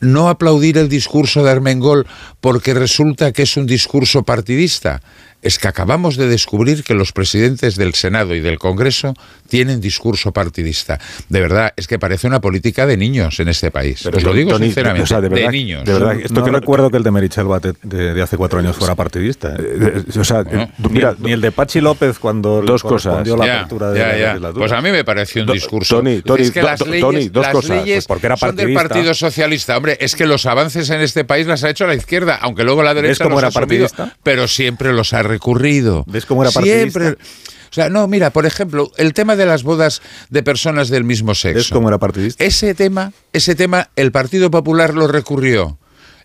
[0.00, 2.06] no aplaudir el discurso de Armengol
[2.40, 5.02] porque resulta que es un discurso partidista
[5.42, 9.14] es que acabamos de descubrir que los presidentes del Senado y del Congreso
[9.48, 10.98] tienen discurso partidista.
[11.28, 14.00] De verdad, es que parece una política de niños en este país.
[14.02, 15.84] Pero Os lo digo sinceramente, de, niños.
[15.84, 18.76] De verdad, esto no que recuerdo que el de Merichel Batet de, hace cuatro años
[18.76, 19.54] fuera partidista.
[19.58, 20.04] ¿eh?
[20.18, 20.44] o sea,
[20.90, 23.26] mira, ni, el de Pachi López cuando dos cosas.
[23.26, 24.52] la apertura de la legislatura.
[24.60, 25.96] Pues a mí me pareció un discurso.
[25.98, 27.70] Tony, Tony, es que las leyes, dos las cosas.
[27.70, 29.76] leyes pues porque era son del Partido Socialista.
[29.76, 32.82] Hombre, es que los avances en este país las ha hecho la izquierda, aunque luego
[32.82, 33.86] la derecha los era ha subido,
[34.22, 36.04] pero siempre los ha recurrido.
[36.08, 37.12] ¿Ves cómo era Siempre.
[37.14, 37.48] partidista?
[37.70, 40.00] O sea, no, mira, por ejemplo, el tema de las bodas
[40.30, 41.58] de personas del mismo sexo.
[41.58, 42.42] ¿Ves cómo era partidista?
[42.42, 45.78] Ese tema, ese tema, el Partido Popular lo recurrió.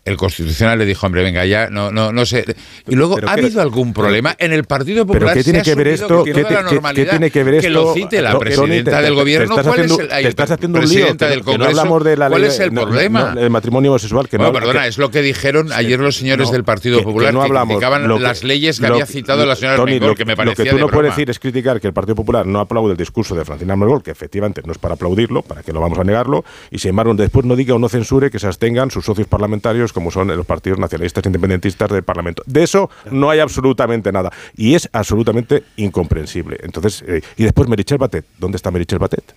[0.06, 2.44] El Constitucional le dijo, hombre, venga, ya, no, no, no sé.
[2.90, 4.36] Y luego, pero ¿ha habido algún problema?
[4.38, 6.24] En el Partido ¿Pero Popular qué tiene se ha que ver esto?
[6.26, 7.68] que ¿Qué, toda te- la qué- normalidad, qué tiene que ver esto?
[7.68, 9.56] Que lo cite la presidenta te- te- del te gobierno.
[9.56, 11.06] estás ¿Cuál haciendo- es el, ay, te estás haciendo un lío.
[11.14, 13.32] del no hablamos de la ¿Cuál es el no, problema?
[13.34, 14.28] no, el matrimonio homosexual.
[14.28, 17.30] Que bueno, no, perdona, que- es lo que dijeron ayer los señores del Partido Popular,
[17.30, 20.16] que, no hablamos, criticaban lo las leyes que lo- había citado la señora Tony, lo-
[20.16, 22.46] que me Lo que tú no de puedes decir es criticar que el Partido Popular
[22.46, 25.72] no aplaude el discurso de Francina Armengol, que efectivamente no es para aplaudirlo, para que
[25.72, 28.48] lo vamos a negarlo, y sin embargo después no diga o no censure que se
[28.48, 32.44] abstengan sus socios parlamentarios, como son los partidos nacionalistas independentistas del Parlamento.
[32.46, 34.32] De eso no hay absolutamente nada.
[34.56, 36.58] Y es absolutamente incomprensible.
[36.62, 38.26] Entonces, eh, y después Merichel Batet.
[38.38, 39.36] ¿Dónde está Merichel Batet?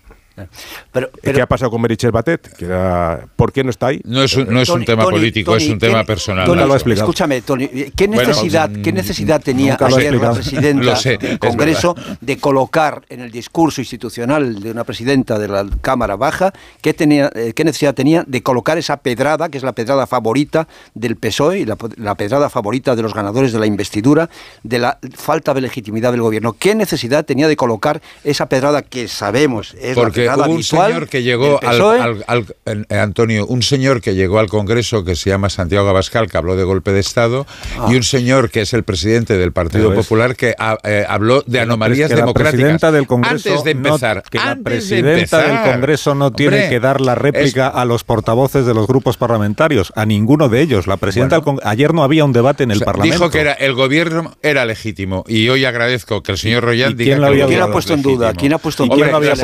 [0.93, 2.55] Pero, ¿Qué ha pasado con Merichel Batet?
[2.57, 4.01] Que era- ¿Por qué no está ahí?
[4.05, 6.47] No es un, no es un tema Tony, político, Tony, es un ¿qué- tema personal.
[6.47, 7.05] Tony, lo ha explicado.
[7.05, 11.39] escúchame, Tony, ¿qué necesidad, mm, ¿qué necesidad tenía ayer la presidenta Lo sé, del es
[11.39, 16.93] Congreso de colocar en el discurso institucional de una presidenta de la Cámara Baja qué,
[16.95, 21.17] tenía, eh, qué necesidad tenía de colocar esa pedrada, que es la pedrada favorita del
[21.17, 24.29] PSOE y la, la pedrada favorita de los ganadores de la investidura,
[24.63, 26.55] de la falta de legitimidad del gobierno?
[26.59, 31.09] ¿Qué necesidad tenía de colocar esa pedrada que sabemos es la Hubo un habitual señor
[31.09, 35.17] que llegó del al, al- al- eh, Antonio, un señor que llegó al Congreso que
[35.17, 37.47] se llama Santiago Abascal, que habló de golpe de Estado,
[37.79, 37.89] Ah.
[37.91, 41.05] y un señor que es el presidente del Partido Pero es- Popular que ah, eh,
[41.09, 42.53] habló de anomalías Es que la democráticas.
[42.61, 45.73] presidenta del Congreso antes de no- empezar, que la antes de presidenta del empezar.
[45.73, 49.93] Congreso no tiene Hombre, que dar la réplica a los portavoces de los grupos parlamentarios,
[49.97, 50.87] a ninguno de ellos.
[50.87, 53.15] La presidenta del Cong- ayer no había un debate en el o sea, Parlamento.
[53.19, 56.95] Dijo que era, el gobierno era legítimo y hoy agradezco que el señor Royal ¿Y
[56.95, 58.33] diga quién lo que el había ¿Quién ha puesto es en duda?
[58.35, 59.11] ¿Quién ha puesto en ¿Y quién duda?
[59.13, 59.37] lo había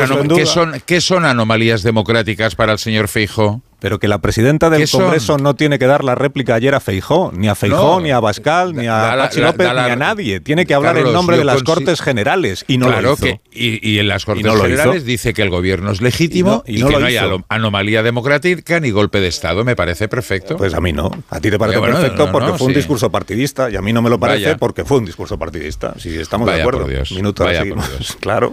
[0.73, 3.63] ¿qué son, ¿Qué son anomalías democráticas para el señor Feijóo?
[3.81, 4.89] Pero que la presidenta del.
[4.89, 8.01] Congreso no tiene que dar la réplica ayer a Feijó, ni a Feijó, No.
[8.01, 10.39] ni a Bascal, ni a Pachi López, da la- ni a nadie.
[10.39, 13.25] Tiene que hablar Carlos, en nombre de las Cortes Generales y no claro lo hizo.
[13.25, 14.55] que y, y en las Cortes no.
[14.55, 17.19] Generales dice que el gobierno es legítimo Y y, no- y no que no hay
[17.49, 19.65] anomalía democrática ni golpe de Estado.
[19.65, 20.57] Me parece perfecto.
[20.57, 21.11] Pues a mí no.
[21.31, 22.79] A ti te parece bueno, perfecto porque fue un sí.
[22.79, 24.57] discurso partidista y a mí no me lo parece Vaya.
[24.59, 25.95] porque fue un discurso partidista.
[25.99, 26.83] Si estamos Vaya de acuerdo.
[26.83, 27.11] por Dios.
[27.11, 27.85] Minuto Vaya seguimos.
[27.89, 28.17] por Dios.
[28.21, 28.53] Claro.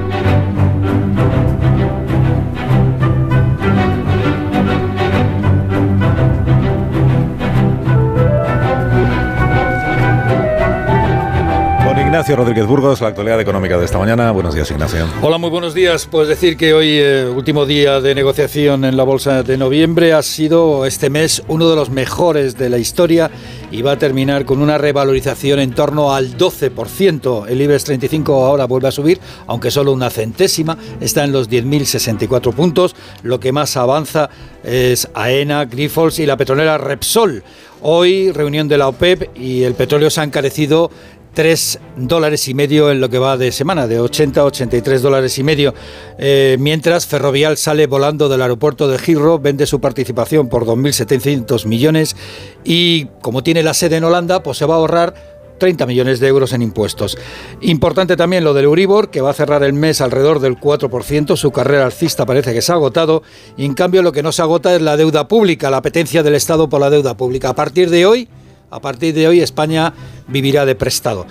[12.11, 14.31] Ignacio Rodríguez Burgos, la actualidad económica de esta mañana.
[14.31, 15.07] Buenos días, Ignacio.
[15.21, 16.09] Hola, muy buenos días.
[16.11, 20.21] Pues decir que hoy, eh, último día de negociación en la bolsa de noviembre, ha
[20.21, 23.31] sido este mes uno de los mejores de la historia
[23.71, 27.47] y va a terminar con una revalorización en torno al 12%.
[27.47, 32.53] El IBEX 35 ahora vuelve a subir, aunque solo una centésima, está en los 10.064
[32.53, 32.93] puntos.
[33.23, 34.29] Lo que más avanza
[34.65, 37.41] es AENA, Grifols y la petrolera Repsol.
[37.83, 40.91] Hoy, reunión de la OPEP y el petróleo se ha encarecido
[41.33, 45.37] 3 dólares y medio en lo que va de semana, de 80 a 83 dólares
[45.37, 45.73] y medio.
[46.17, 52.15] Eh, mientras Ferrovial sale volando del aeropuerto de Heathrow, vende su participación por 2.700 millones
[52.63, 55.13] y como tiene la sede en Holanda, pues se va a ahorrar
[55.61, 57.19] 30 millones de euros en impuestos.
[57.61, 61.37] Importante también lo del Euribor, que va a cerrar el mes alrededor del 4%.
[61.37, 63.21] Su carrera alcista parece que se ha agotado.
[63.57, 66.33] Y en cambio lo que no se agota es la deuda pública, la apetencia del
[66.33, 67.49] Estado por la deuda pública.
[67.49, 68.27] A partir de hoy,
[68.71, 69.93] a partir de hoy España
[70.27, 71.27] vivirá de prestado.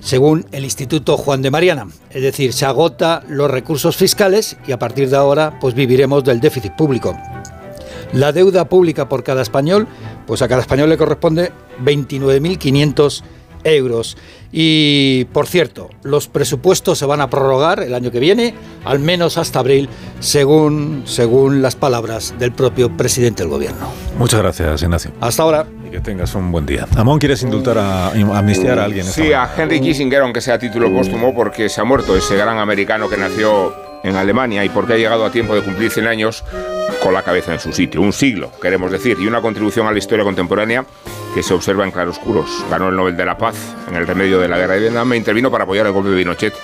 [0.00, 4.78] Según el Instituto Juan de Mariana, es decir, se agota los recursos fiscales y a
[4.78, 7.16] partir de ahora pues viviremos del déficit público.
[8.12, 9.88] La deuda pública por cada español,
[10.26, 13.22] pues a cada español le corresponde 29.500
[13.64, 14.16] euros.
[14.52, 18.54] Y por cierto, los presupuestos se van a prorrogar el año que viene,
[18.84, 19.88] al menos hasta abril,
[20.20, 23.88] según, según las palabras del propio presidente del gobierno.
[24.18, 25.12] Muchas gracias, Ignacio.
[25.20, 25.66] Hasta ahora.
[25.94, 26.88] Que tengas un buen día.
[26.96, 29.06] Amón, ¿quieres indultar a, amnistiar a alguien?
[29.06, 32.58] Sí, a Henry Kissinger, aunque sea a título póstumo, porque se ha muerto ese gran
[32.58, 33.72] americano que nació
[34.02, 36.42] en Alemania y porque ha llegado a tiempo de cumplir 100 años
[37.00, 38.00] con la cabeza en su sitio.
[38.00, 40.84] Un siglo, queremos decir, y una contribución a la historia contemporánea
[41.32, 42.50] que se observa en claroscuros.
[42.68, 43.54] Ganó el Nobel de la Paz
[43.88, 46.16] en el remedio de la guerra de Vietnam e intervino para apoyar el golpe de
[46.16, 46.54] Pinochet,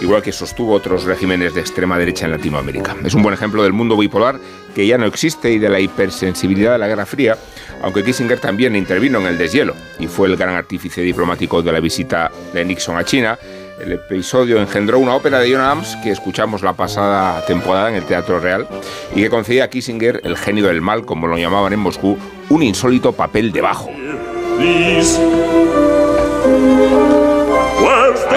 [0.00, 2.96] igual que sostuvo otros regímenes de extrema derecha en Latinoamérica.
[3.04, 4.38] Es un buen ejemplo del mundo bipolar
[4.74, 7.36] que ya no existe y de la hipersensibilidad de la Guerra Fría,
[7.82, 11.80] aunque Kissinger también intervino en el deshielo y fue el gran artífice diplomático de la
[11.80, 13.38] visita de Nixon a China.
[13.80, 18.04] El episodio engendró una ópera de John Adams que escuchamos la pasada temporada en el
[18.04, 18.68] Teatro Real
[19.14, 22.18] y que concedía a Kissinger, el genio del mal, como lo llamaban en Moscú,
[22.50, 23.90] un insólito papel de bajo.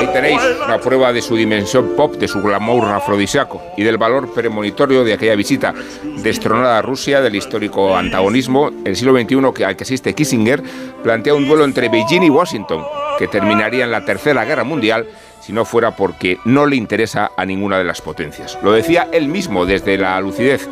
[0.04, 4.34] Ahí tenéis una prueba de su dimensión pop, de su glamour afrodisíaco y del valor
[4.34, 5.74] premonitorio de aquella visita
[6.22, 8.70] destronada a Rusia del histórico antagonismo.
[8.84, 10.62] El siglo XXI al que asiste Kissinger
[11.02, 12.84] plantea un duelo entre Beijing y Washington
[13.18, 15.08] que terminaría en la Tercera Guerra Mundial
[15.40, 18.60] si no fuera porque no le interesa a ninguna de las potencias.
[18.62, 20.68] Lo decía él mismo desde la lucidez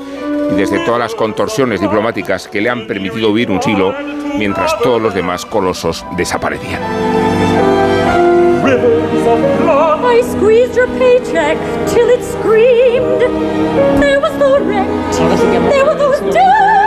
[0.51, 3.95] y desde todas las contorsiones diplomáticas que le han permitido vivir un siglo
[4.37, 7.30] mientras todos los demás colosos desaparecían.
[10.11, 11.57] I squeezed your paycheck
[11.87, 13.21] till it screamed.
[14.03, 15.13] There was the rent.
[15.71, 16.80] There were those dead.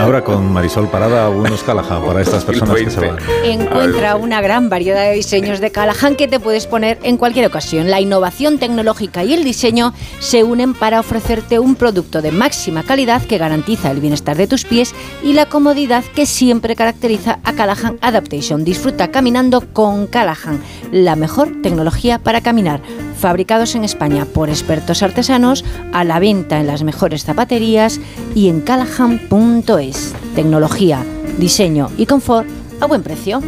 [0.00, 3.18] Ahora con Marisol Parada, unos Callahan para estas personas que se van.
[3.44, 7.90] Encuentra una gran variedad de diseños de Callahan que te puedes poner en cualquier ocasión.
[7.90, 13.22] La innovación tecnológica y el diseño se unen para ofrecerte un producto de máxima calidad
[13.22, 17.98] que garantiza el bienestar de tus pies y la comodidad que siempre caracteriza a Callahan
[18.00, 18.64] Adaptation.
[18.64, 20.62] Disfruta caminando con Callahan,
[20.92, 22.80] la mejor tecnología para caminar
[23.20, 28.00] fabricados en España por expertos artesanos, a la venta en las mejores zapaterías
[28.34, 30.14] y en callahan.es.
[30.34, 31.04] Tecnología,
[31.38, 32.48] diseño y confort
[32.80, 33.40] a buen precio.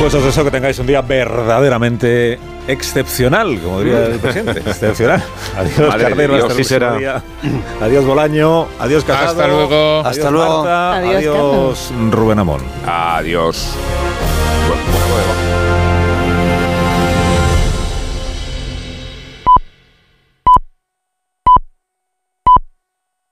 [0.00, 4.60] Pues os deseo que tengáis un día verdaderamente excepcional, como diría el presidente.
[4.66, 5.22] excepcional.
[5.58, 6.46] Adiós, Cardero.
[6.46, 7.22] hasta
[7.82, 8.66] Adiós, Bolaño.
[8.78, 9.28] Adiós, Casado.
[9.30, 10.00] Hasta luego.
[10.06, 10.66] Hasta luego.
[10.66, 12.62] adiós, Rubén Amón.
[12.86, 13.76] Adiós.